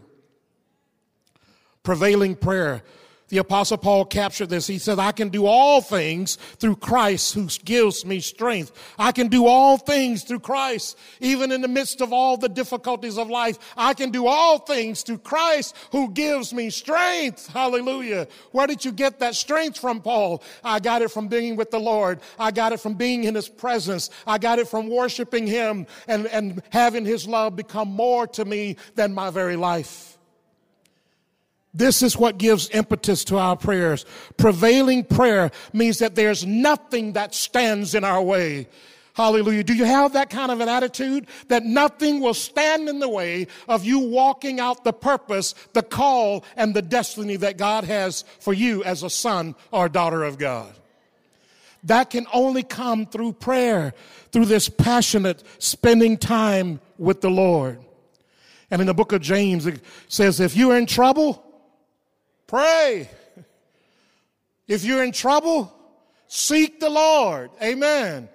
prevailing 1.84 2.36
prayer. 2.36 2.84
The 3.30 3.38
apostle 3.38 3.78
Paul 3.78 4.06
captured 4.06 4.50
this. 4.50 4.66
He 4.66 4.80
said, 4.80 4.98
I 4.98 5.12
can 5.12 5.30
do 5.30 5.46
all 5.46 5.82
things 5.82 6.36
through 6.58 6.78
Christ 6.78 7.36
who 7.36 7.48
gives 7.64 8.04
me 8.04 8.20
strength. 8.22 8.72
I 8.98 9.12
can 9.12 9.28
do 9.28 9.46
all 9.46 9.78
things 9.78 10.24
through 10.24 10.40
Christ, 10.40 10.98
even 11.20 11.52
in 11.52 11.62
the 11.62 11.68
midst 11.68 12.02
of 12.02 12.12
all 12.12 12.38
the 12.38 12.50
difficulties 12.50 13.20
of 13.20 13.30
life. 13.30 13.60
I 13.78 13.94
can 13.94 14.10
do 14.10 14.26
all 14.26 14.58
things 14.58 15.04
through 15.04 15.20
Christ 15.20 15.76
who 15.92 16.10
gives 16.10 16.54
me 16.54 16.72
strength. 16.72 17.48
Hallelujah. 17.48 18.28
Where 18.52 18.66
did 18.66 18.84
you 18.84 18.92
get 18.92 19.20
that 19.20 19.36
strength 19.36 19.78
from, 19.78 20.02
Paul? 20.02 20.42
I 20.64 20.80
got 20.80 21.04
it 21.04 21.12
from 21.12 21.28
being 21.28 21.56
with 21.56 21.70
the 21.70 21.80
Lord. 21.80 22.22
I 22.40 22.50
got 22.50 22.74
it 22.74 22.80
from 22.80 22.96
being 22.96 23.26
in 23.26 23.36
his 23.36 23.48
presence. 23.48 24.10
I 24.26 24.40
got 24.40 24.58
it 24.58 24.68
from 24.68 24.90
worshiping 24.90 25.46
him 25.46 25.86
and, 26.08 26.26
and 26.28 26.64
having 26.72 27.06
his 27.06 27.28
love 27.28 27.56
become 27.56 27.90
more 27.90 28.26
to 28.26 28.44
me 28.44 28.78
than 28.96 29.14
my 29.14 29.30
very 29.30 29.56
life. 29.56 30.09
This 31.80 32.04
is 32.04 32.18
what 32.18 32.38
gives 32.38 32.70
impetus 32.72 33.24
to 33.24 33.38
our 33.38 33.56
prayers. 33.56 34.06
Prevailing 34.36 35.06
prayer 35.06 35.50
means 35.72 36.00
that 36.00 36.14
there's 36.14 36.46
nothing 36.46 37.14
that 37.14 37.34
stands 37.34 37.96
in 37.96 38.04
our 38.04 38.22
way. 38.22 38.68
Hallelujah. 39.14 39.64
Do 39.64 39.74
you 39.74 39.86
have 39.86 40.12
that 40.12 40.30
kind 40.30 40.52
of 40.52 40.60
an 40.60 40.68
attitude? 40.68 41.28
That 41.48 41.64
nothing 41.64 42.20
will 42.20 42.34
stand 42.34 42.90
in 42.90 43.00
the 43.00 43.08
way 43.08 43.48
of 43.70 43.86
you 43.86 44.00
walking 44.00 44.60
out 44.60 44.84
the 44.84 44.92
purpose, 44.92 45.56
the 45.72 45.82
call, 45.82 46.44
and 46.58 46.74
the 46.74 46.82
destiny 46.82 47.38
that 47.38 47.58
God 47.58 47.86
has 47.86 48.26
for 48.42 48.54
you 48.54 48.84
as 48.84 49.02
a 49.02 49.10
son 49.10 49.56
or 49.72 49.88
daughter 49.88 50.26
of 50.26 50.38
God. 50.38 50.74
That 51.86 52.10
can 52.10 52.28
only 52.34 52.64
come 52.64 53.06
through 53.06 53.34
prayer, 53.34 53.94
through 54.34 54.48
this 54.48 54.68
passionate 54.68 55.44
spending 55.60 56.18
time 56.18 56.82
with 56.98 57.22
the 57.22 57.32
Lord. 57.32 57.80
And 58.70 58.82
in 58.82 58.88
the 58.88 58.94
book 58.94 59.14
of 59.14 59.22
James, 59.22 59.66
it 59.66 59.80
says, 60.10 60.42
if 60.42 60.58
you're 60.58 60.78
in 60.78 60.86
trouble, 60.86 61.46
Pray. 62.50 63.08
If 64.68 64.84
you're 64.84 65.04
in 65.04 65.12
trouble, 65.12 65.72
seek 66.26 66.80
the 66.80 66.90
Lord. 66.90 67.52
Amen. 67.62 68.28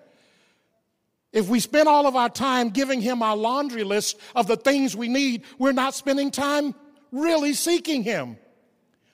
If 1.32 1.48
we 1.48 1.58
spend 1.58 1.88
all 1.88 2.06
of 2.06 2.14
our 2.14 2.28
time 2.28 2.70
giving 2.70 3.00
Him 3.00 3.24
our 3.24 3.36
laundry 3.36 3.82
list 3.82 4.20
of 4.36 4.46
the 4.46 4.56
things 4.56 4.96
we 4.96 5.08
need, 5.08 5.42
we're 5.58 5.72
not 5.72 5.96
spending 5.96 6.30
time 6.30 6.76
really 7.10 7.54
seeking 7.54 8.04
Him. 8.04 8.36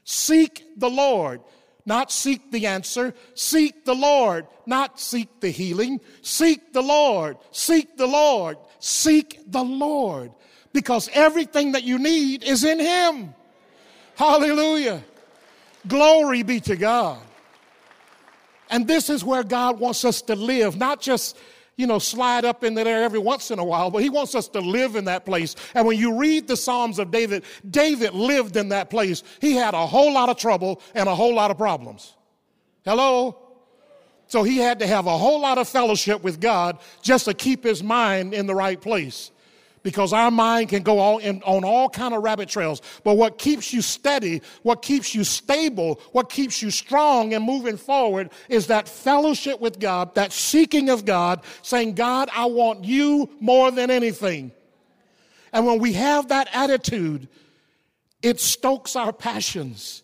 Seek 0.04 0.66
the 0.76 0.90
Lord, 0.90 1.40
not 1.86 2.12
seek 2.12 2.52
the 2.52 2.66
answer. 2.66 3.14
Seek 3.34 3.86
the 3.86 3.94
Lord, 3.94 4.46
not 4.66 5.00
seek 5.00 5.40
the 5.40 5.48
healing. 5.48 6.02
Seek 6.20 6.74
the 6.74 6.82
Lord, 6.82 7.38
seek 7.52 7.96
the 7.96 8.06
Lord, 8.06 8.58
seek 8.80 9.40
the 9.50 9.64
Lord, 9.64 10.32
because 10.74 11.08
everything 11.14 11.72
that 11.72 11.84
you 11.84 11.98
need 11.98 12.44
is 12.44 12.64
in 12.64 12.78
Him. 12.78 13.34
Hallelujah. 14.20 15.02
Glory 15.88 16.42
be 16.42 16.60
to 16.60 16.76
God. 16.76 17.22
And 18.68 18.86
this 18.86 19.08
is 19.08 19.24
where 19.24 19.42
God 19.42 19.80
wants 19.80 20.04
us 20.04 20.20
to 20.20 20.36
live, 20.36 20.76
not 20.76 21.00
just, 21.00 21.38
you 21.76 21.86
know, 21.86 21.98
slide 21.98 22.44
up 22.44 22.62
into 22.62 22.84
there 22.84 23.02
every 23.02 23.18
once 23.18 23.50
in 23.50 23.58
a 23.58 23.64
while, 23.64 23.90
but 23.90 24.02
He 24.02 24.10
wants 24.10 24.34
us 24.34 24.46
to 24.48 24.60
live 24.60 24.94
in 24.94 25.06
that 25.06 25.24
place. 25.24 25.56
And 25.74 25.86
when 25.86 25.96
you 25.96 26.18
read 26.18 26.48
the 26.48 26.56
Psalms 26.58 26.98
of 26.98 27.10
David, 27.10 27.44
David 27.70 28.12
lived 28.12 28.58
in 28.58 28.68
that 28.68 28.90
place. 28.90 29.22
He 29.40 29.54
had 29.54 29.72
a 29.72 29.86
whole 29.86 30.12
lot 30.12 30.28
of 30.28 30.36
trouble 30.36 30.82
and 30.94 31.08
a 31.08 31.14
whole 31.14 31.34
lot 31.34 31.50
of 31.50 31.56
problems. 31.56 32.12
Hello? 32.84 33.38
So 34.26 34.42
he 34.42 34.58
had 34.58 34.80
to 34.80 34.86
have 34.86 35.06
a 35.06 35.16
whole 35.16 35.40
lot 35.40 35.56
of 35.56 35.66
fellowship 35.66 36.22
with 36.22 36.42
God 36.42 36.78
just 37.00 37.24
to 37.24 37.32
keep 37.32 37.64
his 37.64 37.82
mind 37.82 38.34
in 38.34 38.46
the 38.46 38.54
right 38.54 38.78
place 38.78 39.30
because 39.82 40.12
our 40.12 40.30
mind 40.30 40.68
can 40.68 40.82
go 40.82 40.98
all 40.98 41.18
in, 41.18 41.42
on 41.42 41.64
all 41.64 41.88
kind 41.88 42.14
of 42.14 42.22
rabbit 42.22 42.48
trails. 42.48 42.82
But 43.04 43.16
what 43.16 43.38
keeps 43.38 43.72
you 43.72 43.82
steady 43.82 44.42
what 44.62 44.82
keeps 44.82 45.14
you 45.14 45.24
stable 45.24 46.00
what 46.12 46.28
keeps 46.30 46.62
you 46.62 46.70
strong 46.70 47.34
and 47.34 47.44
moving 47.44 47.76
forward 47.76 48.30
is 48.48 48.66
that 48.68 48.88
fellowship 48.88 49.60
with 49.60 49.78
god 49.78 50.14
that 50.14 50.32
seeking 50.32 50.90
of 50.90 51.04
god 51.04 51.42
saying 51.62 51.94
god 51.94 52.28
i 52.34 52.44
want 52.44 52.84
you 52.84 53.30
more 53.40 53.70
than 53.70 53.90
anything. 53.90 54.52
And 55.52 55.66
when 55.66 55.78
we 55.78 55.94
have 55.94 56.28
that 56.28 56.48
attitude 56.52 57.28
it 58.22 58.38
stokes 58.40 58.96
our 58.96 59.12
passions. 59.12 60.02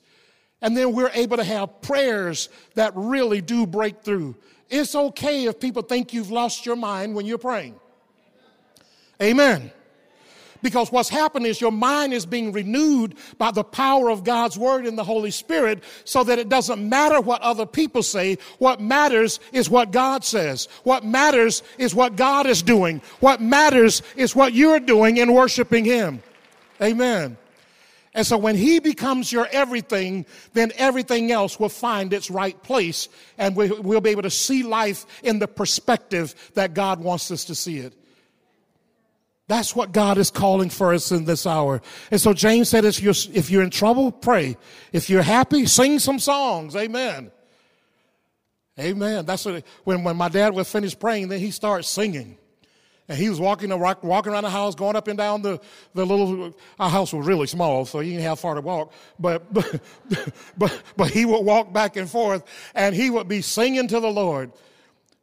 And 0.62 0.74
then 0.74 0.94
we're 0.94 1.10
able 1.12 1.36
to 1.36 1.44
have 1.44 1.82
prayers 1.82 2.48
that 2.74 2.92
really 2.96 3.42
do 3.42 3.66
break 3.66 4.02
through. 4.02 4.36
It's 4.70 4.94
okay 4.94 5.44
if 5.44 5.60
people 5.60 5.82
think 5.82 6.14
you've 6.14 6.30
lost 6.30 6.64
your 6.64 6.76
mind 6.76 7.14
when 7.14 7.26
you're 7.26 7.38
praying 7.38 7.78
Amen. 9.22 9.70
Because 10.62 10.90
what's 10.90 11.08
happening 11.08 11.48
is 11.48 11.60
your 11.60 11.72
mind 11.72 12.12
is 12.12 12.26
being 12.26 12.52
renewed 12.52 13.16
by 13.38 13.50
the 13.50 13.62
power 13.62 14.10
of 14.10 14.24
God's 14.24 14.58
word 14.58 14.86
and 14.86 14.98
the 14.98 15.04
Holy 15.04 15.30
Spirit 15.30 15.84
so 16.04 16.24
that 16.24 16.38
it 16.38 16.48
doesn't 16.48 16.88
matter 16.88 17.20
what 17.20 17.42
other 17.42 17.66
people 17.66 18.02
say. 18.02 18.38
What 18.58 18.80
matters 18.80 19.38
is 19.52 19.70
what 19.70 19.92
God 19.92 20.24
says. 20.24 20.66
What 20.82 21.04
matters 21.04 21.62
is 21.78 21.94
what 21.94 22.16
God 22.16 22.46
is 22.46 22.62
doing. 22.62 23.00
What 23.20 23.40
matters 23.40 24.02
is 24.16 24.34
what 24.34 24.54
you're 24.54 24.80
doing 24.80 25.18
in 25.18 25.32
worshiping 25.32 25.84
Him. 25.84 26.22
Amen. 26.82 27.36
And 28.14 28.26
so 28.26 28.38
when 28.38 28.56
He 28.56 28.80
becomes 28.80 29.30
your 29.30 29.46
everything, 29.52 30.24
then 30.54 30.72
everything 30.76 31.30
else 31.30 31.60
will 31.60 31.68
find 31.68 32.12
its 32.12 32.30
right 32.30 32.60
place 32.62 33.08
and 33.36 33.54
we'll 33.54 34.00
be 34.00 34.10
able 34.10 34.22
to 34.22 34.30
see 34.30 34.62
life 34.62 35.04
in 35.22 35.38
the 35.38 35.46
perspective 35.46 36.34
that 36.54 36.72
God 36.72 37.00
wants 37.00 37.30
us 37.30 37.44
to 37.44 37.54
see 37.54 37.78
it. 37.78 37.92
That's 39.48 39.76
what 39.76 39.92
God 39.92 40.18
is 40.18 40.30
calling 40.30 40.70
for 40.70 40.92
us 40.92 41.12
in 41.12 41.24
this 41.24 41.46
hour. 41.46 41.80
And 42.10 42.20
so 42.20 42.32
James 42.32 42.68
said, 42.68 42.84
if 42.84 43.00
you're, 43.00 43.14
if 43.32 43.48
you're 43.48 43.62
in 43.62 43.70
trouble, 43.70 44.10
pray. 44.10 44.56
If 44.92 45.08
you're 45.08 45.22
happy, 45.22 45.66
sing 45.66 46.00
some 46.00 46.18
songs. 46.18 46.74
Amen. 46.74 47.30
Amen. 48.78 49.24
That's 49.24 49.44
what, 49.44 49.64
when, 49.84 50.02
when 50.02 50.16
my 50.16 50.28
dad 50.28 50.52
was 50.52 50.68
finished 50.70 50.98
praying, 50.98 51.28
then 51.28 51.38
he 51.38 51.52
started 51.52 51.84
singing. 51.84 52.38
And 53.08 53.16
he 53.16 53.28
was 53.28 53.38
walking, 53.38 53.70
walking 53.78 54.32
around 54.32 54.42
the 54.42 54.50
house, 54.50 54.74
going 54.74 54.96
up 54.96 55.06
and 55.06 55.16
down 55.16 55.42
the, 55.42 55.60
the 55.94 56.04
little, 56.04 56.52
our 56.80 56.90
house 56.90 57.12
was 57.12 57.24
really 57.24 57.46
small, 57.46 57.84
so 57.84 58.00
he 58.00 58.10
didn't 58.10 58.24
have 58.24 58.40
far 58.40 58.56
to 58.56 58.60
walk. 58.60 58.92
But, 59.16 59.54
but, 59.54 59.80
but, 60.58 60.82
but 60.96 61.10
he 61.12 61.24
would 61.24 61.44
walk 61.44 61.72
back 61.72 61.94
and 61.94 62.10
forth 62.10 62.42
and 62.74 62.96
he 62.96 63.10
would 63.10 63.28
be 63.28 63.42
singing 63.42 63.86
to 63.88 64.00
the 64.00 64.10
Lord. 64.10 64.50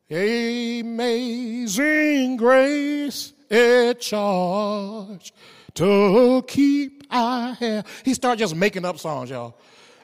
Amazing 0.10 1.58
grace 2.38 3.33
a 3.54 3.94
charge 3.94 5.34
to 5.76 6.44
keep 6.48 7.04
I 7.10 7.56
have. 7.60 8.02
He 8.04 8.13
started 8.13 8.39
just 8.39 8.56
making 8.56 8.86
up 8.86 8.98
songs, 8.98 9.30
y'all. 9.30 9.56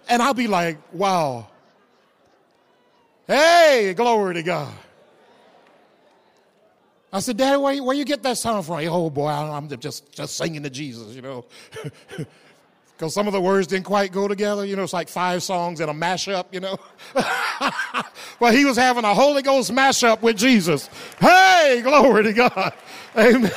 And 0.08 0.22
I'll 0.22 0.34
be 0.34 0.48
like, 0.48 0.78
wow. 0.94 1.48
Hey, 3.26 3.94
glory 3.96 4.36
to 4.36 4.44
God. 4.44 4.74
I 7.12 7.20
said, 7.20 7.38
Daddy, 7.38 7.58
where, 7.58 7.84
where 7.84 7.96
you 7.96 8.06
get 8.06 8.22
that 8.24 8.38
song 8.38 8.62
from? 8.62 8.80
Oh 8.88 9.10
boy, 9.10 9.28
I'm 9.28 9.68
just, 9.68 10.12
just 10.12 10.38
singing 10.38 10.62
to 10.64 10.70
Jesus, 10.70 11.16
you 11.16 11.22
know. 11.22 11.46
Because 13.00 13.14
some 13.14 13.28
of 13.28 13.34
the 13.34 13.40
words 13.40 13.66
didn't 13.66 13.86
quite 13.86 14.12
go 14.12 14.28
together. 14.28 14.66
You 14.66 14.76
know, 14.76 14.84
it's 14.84 14.92
like 14.92 15.08
five 15.08 15.42
songs 15.42 15.80
in 15.80 15.88
a 15.88 15.94
mashup, 15.94 16.48
you 16.52 16.60
know. 16.60 16.78
well, 18.42 18.52
he 18.52 18.66
was 18.66 18.76
having 18.76 19.06
a 19.06 19.14
Holy 19.14 19.42
Ghost 19.42 19.72
mashup 19.72 20.22
with 20.22 20.36
Jesus. 20.36 20.90
Hey, 21.18 21.80
glory 21.82 22.24
to 22.24 22.34
God. 22.34 22.74
Amen. 23.18 23.52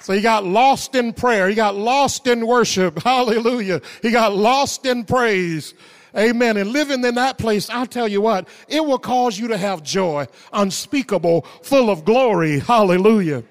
so 0.00 0.12
he 0.12 0.20
got 0.20 0.44
lost 0.44 0.94
in 0.94 1.12
prayer. 1.12 1.48
He 1.48 1.54
got 1.54 1.74
lost 1.74 2.26
in 2.26 2.46
worship. 2.46 3.02
Hallelujah. 3.02 3.80
He 4.02 4.10
got 4.10 4.34
lost 4.34 4.86
in 4.86 5.04
praise. 5.04 5.74
Amen. 6.16 6.56
And 6.56 6.70
living 6.70 7.04
in 7.04 7.16
that 7.16 7.38
place, 7.38 7.68
I'll 7.70 7.86
tell 7.86 8.06
you 8.06 8.20
what, 8.20 8.48
it 8.68 8.84
will 8.84 8.98
cause 8.98 9.38
you 9.38 9.48
to 9.48 9.58
have 9.58 9.82
joy, 9.82 10.26
unspeakable, 10.52 11.42
full 11.62 11.90
of 11.90 12.04
glory. 12.04 12.60
Hallelujah. 12.60 13.42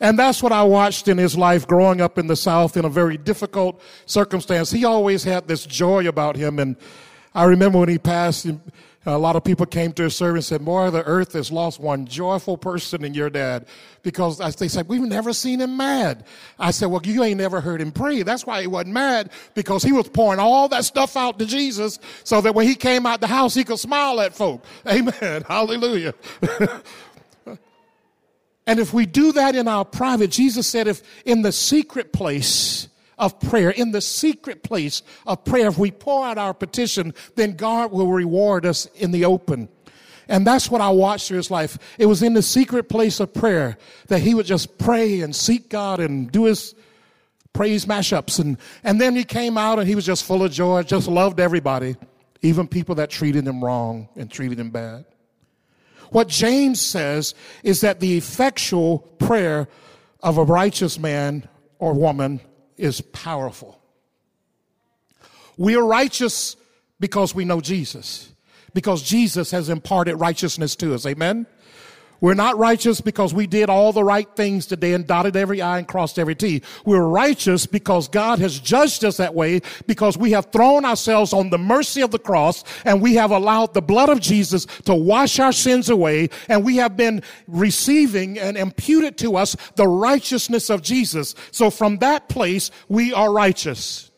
And 0.00 0.18
that's 0.18 0.42
what 0.42 0.52
I 0.52 0.64
watched 0.64 1.06
in 1.06 1.16
his 1.16 1.36
life 1.36 1.66
growing 1.66 2.00
up 2.00 2.18
in 2.18 2.26
the 2.26 2.36
South 2.36 2.76
in 2.76 2.84
a 2.84 2.88
very 2.88 3.16
difficult 3.16 3.80
circumstance. 4.06 4.70
He 4.70 4.84
always 4.84 5.22
had 5.22 5.46
this 5.46 5.64
joy 5.64 6.08
about 6.08 6.34
him. 6.34 6.58
And 6.58 6.76
I 7.34 7.44
remember 7.44 7.78
when 7.78 7.88
he 7.88 7.98
passed, 7.98 8.48
a 9.04 9.18
lot 9.18 9.34
of 9.34 9.42
people 9.42 9.66
came 9.66 9.92
to 9.94 10.04
his 10.04 10.14
service 10.14 10.50
and 10.50 10.60
said, 10.60 10.64
Boy, 10.64 10.90
the 10.90 11.02
earth 11.04 11.32
has 11.32 11.50
lost 11.50 11.80
one 11.80 12.06
joyful 12.06 12.56
person 12.56 13.04
in 13.04 13.14
your 13.14 13.30
dad. 13.30 13.66
Because 14.02 14.38
they 14.56 14.68
said, 14.68 14.88
We've 14.88 15.00
never 15.00 15.32
seen 15.32 15.60
him 15.60 15.76
mad. 15.76 16.24
I 16.58 16.70
said, 16.70 16.86
Well, 16.86 17.00
you 17.04 17.24
ain't 17.24 17.38
never 17.38 17.60
heard 17.60 17.80
him 17.80 17.90
pray. 17.90 18.22
That's 18.22 18.46
why 18.46 18.60
he 18.60 18.68
wasn't 18.68 18.94
mad, 18.94 19.30
because 19.54 19.82
he 19.82 19.90
was 19.90 20.08
pouring 20.08 20.38
all 20.38 20.68
that 20.68 20.84
stuff 20.84 21.16
out 21.16 21.38
to 21.40 21.46
Jesus 21.46 21.98
so 22.22 22.40
that 22.42 22.54
when 22.54 22.66
he 22.66 22.76
came 22.76 23.04
out 23.04 23.20
the 23.20 23.26
house, 23.26 23.54
he 23.54 23.64
could 23.64 23.80
smile 23.80 24.20
at 24.20 24.34
folk. 24.34 24.64
Amen. 24.86 25.42
Hallelujah. 25.48 26.14
and 28.66 28.78
if 28.78 28.92
we 28.94 29.04
do 29.04 29.32
that 29.32 29.56
in 29.56 29.66
our 29.66 29.84
private, 29.84 30.30
Jesus 30.30 30.68
said, 30.68 30.86
if 30.86 31.02
in 31.24 31.42
the 31.42 31.52
secret 31.52 32.12
place, 32.12 32.86
of 33.22 33.38
prayer, 33.38 33.70
in 33.70 33.92
the 33.92 34.00
secret 34.00 34.64
place 34.64 35.02
of 35.28 35.44
prayer, 35.44 35.68
if 35.68 35.78
we 35.78 35.92
pour 35.92 36.26
out 36.26 36.38
our 36.38 36.52
petition, 36.52 37.14
then 37.36 37.52
God 37.52 37.92
will 37.92 38.08
reward 38.08 38.66
us 38.66 38.86
in 38.96 39.12
the 39.12 39.24
open. 39.24 39.68
And 40.28 40.44
that's 40.44 40.68
what 40.68 40.80
I 40.80 40.90
watched 40.90 41.28
through 41.28 41.36
his 41.36 41.50
life. 41.50 41.78
It 41.98 42.06
was 42.06 42.24
in 42.24 42.34
the 42.34 42.42
secret 42.42 42.88
place 42.88 43.20
of 43.20 43.32
prayer 43.32 43.78
that 44.08 44.22
he 44.22 44.34
would 44.34 44.46
just 44.46 44.76
pray 44.76 45.20
and 45.20 45.36
seek 45.36 45.68
God 45.68 46.00
and 46.00 46.32
do 46.32 46.46
his 46.46 46.74
praise 47.52 47.86
mashups. 47.86 48.40
And, 48.40 48.58
and 48.82 49.00
then 49.00 49.14
he 49.14 49.22
came 49.22 49.56
out 49.56 49.78
and 49.78 49.86
he 49.86 49.94
was 49.94 50.04
just 50.04 50.24
full 50.24 50.42
of 50.42 50.50
joy, 50.50 50.82
just 50.82 51.06
loved 51.06 51.38
everybody, 51.38 51.94
even 52.40 52.66
people 52.66 52.96
that 52.96 53.08
treated 53.08 53.46
him 53.46 53.62
wrong 53.62 54.08
and 54.16 54.28
treated 54.28 54.58
him 54.58 54.70
bad. 54.70 55.04
What 56.10 56.26
James 56.26 56.80
says 56.80 57.36
is 57.62 57.82
that 57.82 58.00
the 58.00 58.16
effectual 58.16 58.98
prayer 58.98 59.68
of 60.20 60.38
a 60.38 60.44
righteous 60.44 60.98
man 60.98 61.48
or 61.78 61.94
woman 61.94 62.40
is 62.82 63.00
powerful. 63.00 63.80
We 65.56 65.76
are 65.76 65.84
righteous 65.84 66.56
because 66.98 67.34
we 67.34 67.44
know 67.44 67.60
Jesus, 67.60 68.32
because 68.74 69.02
Jesus 69.02 69.50
has 69.50 69.68
imparted 69.68 70.16
righteousness 70.16 70.74
to 70.76 70.94
us. 70.94 71.06
Amen? 71.06 71.46
We're 72.22 72.34
not 72.34 72.56
righteous 72.56 73.00
because 73.00 73.34
we 73.34 73.48
did 73.48 73.68
all 73.68 73.92
the 73.92 74.04
right 74.04 74.28
things 74.36 74.66
today 74.66 74.94
and 74.94 75.04
dotted 75.04 75.34
every 75.34 75.60
I 75.60 75.78
and 75.78 75.88
crossed 75.88 76.20
every 76.20 76.36
T. 76.36 76.62
We're 76.86 77.02
righteous 77.02 77.66
because 77.66 78.06
God 78.06 78.38
has 78.38 78.60
judged 78.60 79.04
us 79.04 79.16
that 79.16 79.34
way 79.34 79.60
because 79.88 80.16
we 80.16 80.30
have 80.30 80.52
thrown 80.52 80.84
ourselves 80.84 81.32
on 81.32 81.50
the 81.50 81.58
mercy 81.58 82.00
of 82.00 82.12
the 82.12 82.20
cross 82.20 82.62
and 82.84 83.02
we 83.02 83.16
have 83.16 83.32
allowed 83.32 83.74
the 83.74 83.82
blood 83.82 84.08
of 84.08 84.20
Jesus 84.20 84.66
to 84.84 84.94
wash 84.94 85.40
our 85.40 85.50
sins 85.50 85.90
away 85.90 86.30
and 86.48 86.64
we 86.64 86.76
have 86.76 86.96
been 86.96 87.24
receiving 87.48 88.38
and 88.38 88.56
imputed 88.56 89.18
to 89.18 89.34
us 89.34 89.56
the 89.74 89.88
righteousness 89.88 90.70
of 90.70 90.80
Jesus. 90.80 91.34
So 91.50 91.70
from 91.70 91.98
that 91.98 92.28
place, 92.28 92.70
we 92.88 93.12
are 93.12 93.32
righteous. 93.32 94.11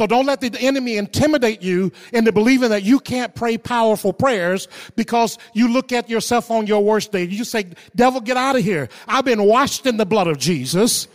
So 0.00 0.06
don't 0.06 0.24
let 0.24 0.40
the 0.40 0.58
enemy 0.58 0.96
intimidate 0.96 1.60
you 1.60 1.92
into 2.14 2.32
believing 2.32 2.70
that 2.70 2.84
you 2.84 3.00
can't 3.00 3.34
pray 3.34 3.58
powerful 3.58 4.14
prayers 4.14 4.66
because 4.96 5.36
you 5.52 5.68
look 5.70 5.92
at 5.92 6.08
yourself 6.08 6.50
on 6.50 6.66
your 6.66 6.82
worst 6.82 7.12
day. 7.12 7.24
You 7.24 7.44
say, 7.44 7.66
devil, 7.94 8.22
get 8.22 8.38
out 8.38 8.56
of 8.56 8.64
here. 8.64 8.88
I've 9.06 9.26
been 9.26 9.44
washed 9.44 9.84
in 9.84 9.98
the 9.98 10.06
blood 10.06 10.26
of 10.26 10.38
Jesus. 10.38 11.06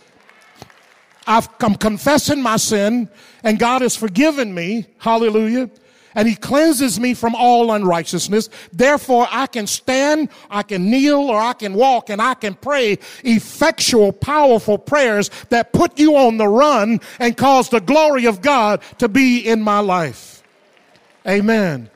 I've 1.26 1.58
come 1.58 1.74
confessing 1.74 2.44
my 2.44 2.58
sin 2.58 3.10
and 3.44 3.58
God 3.58 3.82
has 3.82 3.96
forgiven 3.96 4.54
me. 4.54 4.86
Hallelujah 5.00 5.72
and 6.16 6.28
he 6.28 6.36
cleanses 6.36 7.00
me 7.00 7.14
from 7.14 7.36
all 7.36 7.72
unrighteousness. 7.72 8.50
Therefore, 8.72 9.28
I 9.30 9.48
can 9.48 9.68
stand, 9.68 10.30
I 10.50 10.64
can 10.64 10.90
kneel, 10.90 11.20
or 11.20 11.40
I 11.40 11.54
can 11.54 11.74
walk, 11.74 12.10
and 12.10 12.22
I 12.22 12.34
can 12.34 12.56
pray 12.56 12.98
effectual, 13.24 14.12
powerful 14.12 14.78
prayers 14.78 15.30
that 15.50 15.74
put 15.74 16.00
you 16.00 16.16
on 16.16 16.38
the 16.38 16.48
run 16.48 17.02
and 17.20 17.36
cause 17.36 17.70
the 17.70 17.82
glory 17.82 18.26
of 18.26 18.42
God 18.42 18.82
to 19.00 19.08
be 19.08 19.40
in 19.40 19.62
my 19.62 19.80
life. 19.80 20.42
Amen. 21.28 21.90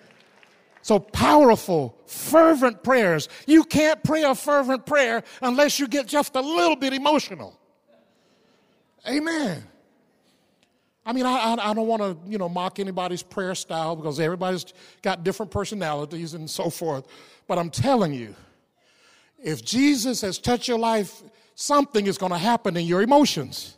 So 0.82 1.00
powerful, 1.00 1.96
fervent 2.08 2.84
prayers. 2.84 3.30
You 3.46 3.64
can't 3.64 4.04
pray 4.04 4.24
a 4.24 4.34
fervent 4.34 4.86
prayer 4.86 5.24
unless 5.42 5.80
you 5.80 5.88
get 5.88 6.08
just 6.08 6.36
a 6.36 6.42
little 6.42 6.76
bit 6.76 6.94
emotional. 6.94 7.58
Amen. 9.08 9.64
I 11.10 11.12
mean, 11.12 11.26
I, 11.26 11.56
I, 11.60 11.74
don't 11.74 11.88
want 11.88 12.04
to, 12.04 12.16
you 12.30 12.38
know, 12.38 12.48
mock 12.48 12.78
anybody's 12.78 13.24
prayer 13.24 13.56
style 13.56 13.96
because 13.96 14.20
everybody's 14.20 14.64
got 15.02 15.24
different 15.24 15.52
personalities 15.52 16.36
and 16.36 16.48
so 16.48 16.70
forth. 16.70 17.08
But 17.48 17.58
I'm 17.58 17.72
telling 17.72 18.14
you, 18.14 18.36
if 19.44 19.66
Jesus 19.66 20.22
has 20.22 20.38
touched 20.38 20.68
your 20.68 20.78
life, 20.78 21.24
something 21.56 22.06
is 22.06 22.20
going 22.20 22.32
to 22.32 22.38
happen 22.38 22.78
in 22.78 22.86
your 22.86 23.02
emotions 23.02 23.76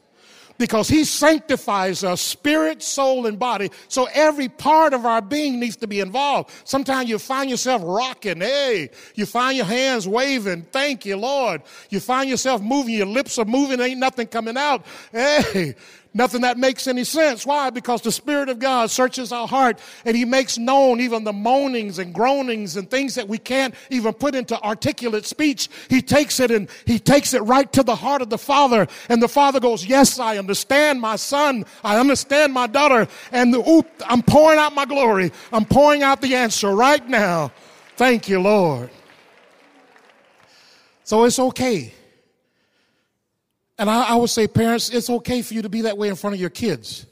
because 0.62 0.88
he 0.88 1.04
sanctifies 1.04 2.04
us 2.04 2.22
spirit, 2.22 2.84
soul, 2.84 3.26
and 3.26 3.40
body. 3.40 3.72
So 3.88 4.08
every 4.14 4.48
part 4.48 4.94
of 4.94 5.08
our 5.08 5.22
being 5.22 5.60
needs 5.60 5.76
to 5.78 5.88
be 5.88 6.00
involved. 6.00 6.52
Sometimes 6.66 7.10
you 7.10 7.18
find 7.18 7.50
yourself 7.50 7.82
rocking. 7.84 8.42
Hey, 8.42 8.92
you 9.16 9.26
find 9.26 9.58
your 9.58 9.66
hands 9.66 10.08
waving. 10.08 10.68
Thank 10.72 11.06
you, 11.06 11.18
Lord. 11.18 11.64
You 11.90 12.00
find 12.00 12.30
yourself 12.30 12.62
moving. 12.62 12.94
Your 12.94 13.08
lips 13.08 13.40
are 13.40 13.46
moving. 13.46 13.80
Ain't 13.80 14.00
nothing 14.00 14.28
coming 14.28 14.56
out. 14.56 14.86
Hey, 15.12 15.76
Nothing 16.14 16.42
that 16.42 16.58
makes 16.58 16.88
any 16.88 17.06
sense. 17.06 17.46
Why? 17.46 17.70
Because 17.70 18.02
the 18.02 18.12
Spirit 18.12 18.50
of 18.50 18.60
God 18.60 18.92
searches 18.92 19.32
our 19.32 19.48
heart 19.48 19.80
and 20.04 20.16
He 20.16 20.26
makes 20.26 20.58
known 20.58 21.00
even 21.00 21.24
the 21.24 21.32
moanings 21.32 22.00
and 22.00 22.14
groanings 22.14 22.76
and 22.76 22.90
things 22.90 23.16
that 23.16 23.30
we 23.30 23.38
can't 23.38 23.74
even 23.90 24.14
put 24.14 24.36
into 24.36 24.62
articulate 24.62 25.26
speech. 25.26 25.70
He 25.90 26.02
takes 26.02 26.42
it 26.42 26.52
and 26.52 26.70
He 26.86 27.00
takes 27.00 27.34
it 27.34 27.42
right 27.44 27.72
to 27.72 27.82
the 27.82 27.96
heart 27.96 28.22
of 28.22 28.30
the 28.30 28.38
Father. 28.38 28.88
And 29.08 29.24
the 29.24 29.30
Father 29.30 29.62
goes, 29.62 29.86
Yes, 29.86 30.20
I 30.20 30.38
understand 30.38 31.00
my 31.00 31.16
son. 31.16 31.64
I 31.82 31.98
understand 31.98 32.52
my 32.52 32.68
daughter. 32.68 33.08
And 33.32 33.54
the, 33.54 33.60
oop, 33.60 33.88
I'm 34.06 34.22
pouring 34.22 34.60
out 34.60 34.76
my 34.76 34.86
glory. 34.86 35.32
I'm 35.54 35.66
pouring 35.66 36.04
out 36.04 36.20
the 36.20 36.36
answer 36.36 36.76
right 36.76 37.08
now. 37.08 37.54
Thank 37.96 38.28
you, 38.28 38.42
Lord. 38.42 38.90
So 41.06 41.24
it's 41.24 41.40
okay 41.40 41.94
and 43.78 43.90
I, 43.90 44.10
I 44.10 44.16
would 44.16 44.30
say, 44.30 44.48
parents, 44.48 44.90
it's 44.90 45.10
okay 45.10 45.42
for 45.42 45.54
you 45.54 45.62
to 45.64 45.70
be 45.70 45.82
that 45.82 45.98
way 45.98 46.10
in 46.10 46.16
front 46.16 46.36
of 46.36 46.40
your 46.40 46.50
kids. 46.50 47.06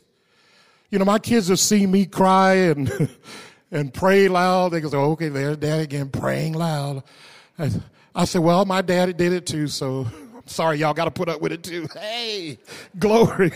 You 0.89 0.99
know, 0.99 1.05
my 1.05 1.19
kids 1.19 1.47
have 1.49 1.59
seen 1.59 1.91
me 1.91 2.05
cry 2.05 2.53
and 2.53 3.09
and 3.71 3.93
pray 3.93 4.27
loud. 4.27 4.69
They 4.69 4.81
go, 4.81 5.11
okay, 5.11 5.29
there's 5.29 5.57
dad 5.57 5.81
again 5.81 6.09
praying 6.09 6.53
loud. 6.53 7.03
I, 7.57 7.71
I 8.15 8.25
said, 8.25 8.41
well, 8.41 8.65
my 8.65 8.81
daddy 8.81 9.13
did 9.13 9.33
it 9.33 9.45
too, 9.45 9.67
so 9.67 10.07
I'm 10.35 10.47
sorry, 10.47 10.77
y'all 10.79 10.93
got 10.93 11.05
to 11.05 11.11
put 11.11 11.29
up 11.29 11.41
with 11.41 11.51
it 11.51 11.63
too. 11.63 11.87
Hey, 11.99 12.57
glory. 12.97 13.51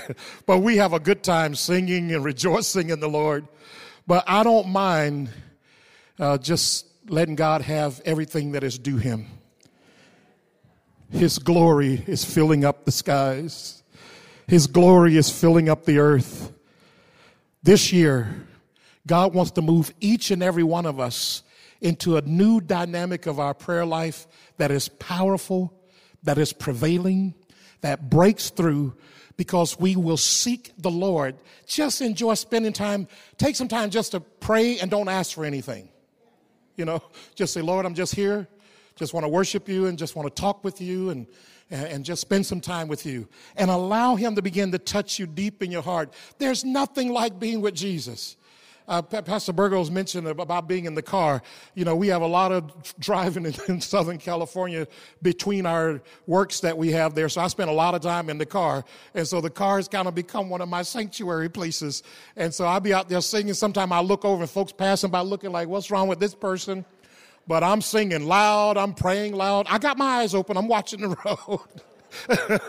But 0.46 0.60
we 0.60 0.78
have 0.78 0.94
a 0.94 1.00
good 1.00 1.24
time 1.24 1.56
singing 1.56 2.14
and 2.14 2.24
rejoicing 2.24 2.90
in 2.90 3.00
the 3.00 3.10
Lord. 3.10 3.48
But 4.06 4.24
I 4.28 4.44
don't 4.44 4.70
mind 4.70 5.30
uh, 6.20 6.38
just 6.38 6.88
letting 7.08 7.36
God 7.36 7.62
have 7.62 8.02
everything 8.06 8.52
that 8.52 8.64
is 8.64 8.78
due 8.78 8.98
him. 8.98 9.28
His 11.14 11.38
glory 11.38 12.04
is 12.08 12.26
filling 12.26 12.66
up 12.66 12.86
the 12.86 12.92
skies. 12.92 13.84
His 14.48 14.66
glory 14.66 15.16
is 15.16 15.30
filling 15.30 15.70
up 15.70 15.86
the 15.86 16.00
earth. 16.00 16.52
This 17.62 17.94
year, 17.94 18.48
God 19.06 19.34
wants 19.36 19.52
to 19.52 19.62
move 19.62 19.94
each 20.02 20.32
and 20.32 20.42
every 20.42 20.64
one 20.64 20.88
of 20.88 21.00
us 21.00 21.44
into 21.82 22.18
a 22.18 22.22
new 22.22 22.60
dynamic 22.60 23.28
of 23.28 23.40
our 23.40 23.54
prayer 23.54 23.86
life 23.86 24.26
that 24.58 24.72
is 24.72 24.90
powerful, 24.90 25.72
that 26.24 26.40
is 26.40 26.52
prevailing, 26.52 27.36
that 27.82 28.10
breaks 28.10 28.50
through 28.50 28.96
because 29.38 29.80
we 29.80 29.96
will 29.96 30.18
seek 30.18 30.74
the 30.80 30.92
Lord. 30.92 31.36
Just 31.68 32.02
enjoy 32.02 32.34
spending 32.34 32.74
time. 32.74 33.08
Take 33.38 33.56
some 33.56 33.68
time 33.68 33.92
just 33.92 34.12
to 34.12 34.20
pray 34.20 34.80
and 34.80 34.90
don't 34.90 35.10
ask 35.10 35.36
for 35.36 35.46
anything. 35.46 35.90
You 36.76 36.86
know, 36.86 37.04
just 37.36 37.54
say, 37.54 37.62
Lord, 37.62 37.86
I'm 37.86 37.94
just 37.94 38.16
here 38.16 38.48
just 38.96 39.14
want 39.14 39.24
to 39.24 39.28
worship 39.28 39.68
you 39.68 39.88
and 39.88 39.98
just 39.98 40.16
want 40.16 40.34
to 40.34 40.42
talk 40.42 40.64
with 40.64 40.82
you 40.82 41.10
and, 41.10 41.28
and 41.70 42.06
just 42.06 42.22
spend 42.22 42.46
some 42.46 42.62
time 42.62 42.88
with 42.88 43.06
you 43.06 43.28
and 43.56 43.72
allow 43.72 44.16
him 44.16 44.36
to 44.36 44.42
begin 44.42 44.72
to 44.72 44.78
touch 44.78 45.20
you 45.20 45.26
deep 45.26 45.64
in 45.64 45.72
your 45.72 45.82
heart. 45.82 46.14
There's 46.38 46.64
nothing 46.64 47.12
like 47.12 47.40
being 47.40 47.62
with 47.62 47.74
Jesus. 47.74 48.38
Uh, 48.88 49.02
Pastor 49.02 49.54
Burgos 49.54 49.90
mentioned 49.90 50.28
about 50.28 50.68
being 50.68 50.86
in 50.86 50.94
the 50.94 51.02
car. 51.02 51.42
You 51.74 51.86
know, 51.86 51.96
we 51.96 52.10
have 52.10 52.22
a 52.22 52.28
lot 52.28 52.52
of 52.52 52.72
driving 53.00 53.46
in, 53.46 53.54
in, 53.70 53.82
Southern 53.82 54.18
California 54.18 54.88
between 55.22 55.66
our 55.66 56.02
works 56.28 56.60
that 56.60 56.78
we 56.78 56.92
have 56.92 57.16
there. 57.16 57.30
So 57.30 57.42
I 57.42 57.48
spend 57.48 57.70
a 57.70 57.74
lot 57.74 57.96
of 57.96 58.02
time 58.02 58.30
in 58.30 58.38
the 58.38 58.46
car. 58.46 58.84
And 59.14 59.26
so 59.26 59.40
the 59.40 59.50
car 59.50 59.78
has 59.78 59.88
kind 59.88 60.08
of 60.08 60.16
become 60.16 60.50
one 60.50 60.60
of 60.60 60.68
my 60.68 60.82
sanctuary 60.82 61.50
places. 61.50 62.04
And 62.36 62.54
so 62.54 62.66
I'll 62.66 62.82
be 62.82 62.94
out 62.94 63.08
there 63.08 63.22
singing. 63.22 63.54
Sometimes 63.54 63.92
I 63.92 64.02
look 64.02 64.26
over 64.26 64.42
and 64.42 64.52
folks 64.52 64.74
passing 64.74 65.10
by 65.10 65.22
looking 65.22 65.52
like, 65.52 65.70
what's 65.70 65.90
wrong 65.90 66.10
with 66.10 66.20
this 66.20 66.36
person? 66.36 66.84
But 67.48 67.64
I'm 67.64 67.82
singing 67.82 68.26
loud, 68.26 68.78
I'm 68.78 68.94
praying 68.94 69.36
loud. 69.36 69.68
I 69.70 69.78
got 69.78 69.98
my 69.98 70.22
eyes 70.22 70.34
open, 70.36 70.58
I'm 70.58 70.68
watching 70.68 71.02
the 71.02 71.10
road. 71.26 72.60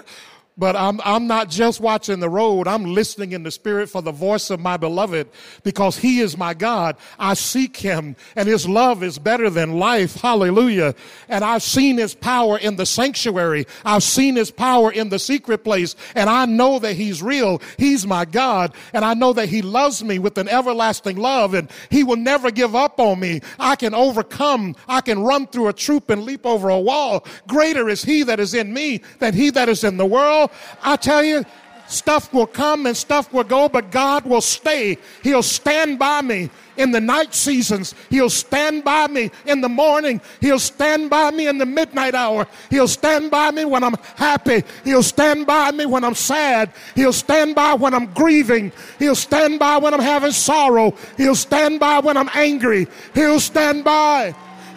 But 0.56 0.76
I'm, 0.76 1.00
I'm 1.04 1.26
not 1.26 1.50
just 1.50 1.80
watching 1.80 2.20
the 2.20 2.28
road. 2.28 2.68
I'm 2.68 2.84
listening 2.84 3.32
in 3.32 3.42
the 3.42 3.50
spirit 3.50 3.88
for 3.88 4.00
the 4.02 4.12
voice 4.12 4.50
of 4.50 4.60
my 4.60 4.76
beloved 4.76 5.28
because 5.64 5.98
he 5.98 6.20
is 6.20 6.38
my 6.38 6.54
God. 6.54 6.96
I 7.18 7.34
seek 7.34 7.76
him 7.76 8.14
and 8.36 8.46
his 8.46 8.68
love 8.68 9.02
is 9.02 9.18
better 9.18 9.50
than 9.50 9.80
life. 9.80 10.14
Hallelujah. 10.14 10.94
And 11.28 11.44
I've 11.44 11.64
seen 11.64 11.98
his 11.98 12.14
power 12.14 12.56
in 12.56 12.76
the 12.76 12.86
sanctuary. 12.86 13.66
I've 13.84 14.04
seen 14.04 14.36
his 14.36 14.52
power 14.52 14.92
in 14.92 15.08
the 15.08 15.18
secret 15.18 15.64
place 15.64 15.96
and 16.14 16.30
I 16.30 16.46
know 16.46 16.78
that 16.78 16.94
he's 16.94 17.20
real. 17.20 17.60
He's 17.76 18.06
my 18.06 18.24
God 18.24 18.74
and 18.92 19.04
I 19.04 19.14
know 19.14 19.32
that 19.32 19.48
he 19.48 19.60
loves 19.60 20.04
me 20.04 20.20
with 20.20 20.38
an 20.38 20.48
everlasting 20.48 21.16
love 21.16 21.54
and 21.54 21.68
he 21.90 22.04
will 22.04 22.14
never 22.16 22.52
give 22.52 22.76
up 22.76 23.00
on 23.00 23.18
me. 23.18 23.40
I 23.58 23.74
can 23.74 23.92
overcome. 23.92 24.76
I 24.86 25.00
can 25.00 25.18
run 25.18 25.48
through 25.48 25.66
a 25.66 25.72
troop 25.72 26.10
and 26.10 26.22
leap 26.22 26.46
over 26.46 26.68
a 26.68 26.78
wall. 26.78 27.26
Greater 27.48 27.88
is 27.88 28.04
he 28.04 28.22
that 28.22 28.38
is 28.38 28.54
in 28.54 28.72
me 28.72 29.00
than 29.18 29.34
he 29.34 29.50
that 29.50 29.68
is 29.68 29.82
in 29.82 29.96
the 29.96 30.06
world. 30.06 30.43
I 30.82 30.96
tell 30.96 31.22
you, 31.22 31.44
stuff 31.86 32.32
will 32.32 32.46
come 32.46 32.86
and 32.86 32.96
stuff 32.96 33.32
will 33.32 33.44
go, 33.44 33.68
but 33.68 33.90
God 33.90 34.24
will 34.24 34.40
stay. 34.40 34.98
He'll 35.22 35.42
stand 35.42 35.98
by 35.98 36.22
me 36.22 36.50
in 36.76 36.90
the 36.90 37.00
night 37.00 37.34
seasons. 37.34 37.94
He'll 38.10 38.30
stand 38.30 38.84
by 38.84 39.06
me 39.06 39.30
in 39.46 39.60
the 39.60 39.68
morning. 39.68 40.20
He'll 40.40 40.58
stand 40.58 41.10
by 41.10 41.30
me 41.30 41.46
in 41.46 41.58
the 41.58 41.66
midnight 41.66 42.14
hour. 42.14 42.46
He'll 42.70 42.88
stand 42.88 43.30
by 43.30 43.50
me 43.50 43.64
when 43.64 43.84
I'm 43.84 43.96
happy. 44.16 44.64
He'll 44.84 45.02
stand 45.02 45.46
by 45.46 45.70
me 45.70 45.86
when 45.86 46.04
I'm 46.04 46.14
sad. 46.14 46.72
He'll 46.94 47.12
stand 47.12 47.54
by 47.54 47.74
when 47.74 47.94
I'm 47.94 48.12
grieving. 48.12 48.72
He'll 48.98 49.14
stand 49.14 49.58
by 49.58 49.78
when 49.78 49.94
I'm 49.94 50.00
having 50.00 50.32
sorrow. 50.32 50.94
He'll 51.16 51.36
stand 51.36 51.80
by 51.80 52.00
when 52.00 52.16
I'm 52.16 52.30
angry. 52.34 52.88
He'll 53.14 53.40
stand 53.40 53.84
by. 53.84 54.34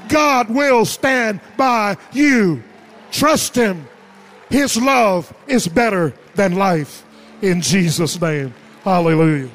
God 0.09 0.49
will 0.49 0.85
stand 0.85 1.41
by 1.57 1.97
you. 2.13 2.63
Trust 3.11 3.55
Him. 3.55 3.87
His 4.49 4.77
love 4.77 5.33
is 5.47 5.67
better 5.67 6.13
than 6.35 6.55
life. 6.55 7.03
in 7.41 7.61
Jesus' 7.61 8.19
name. 8.19 8.53
Hallelujah. 8.83 9.49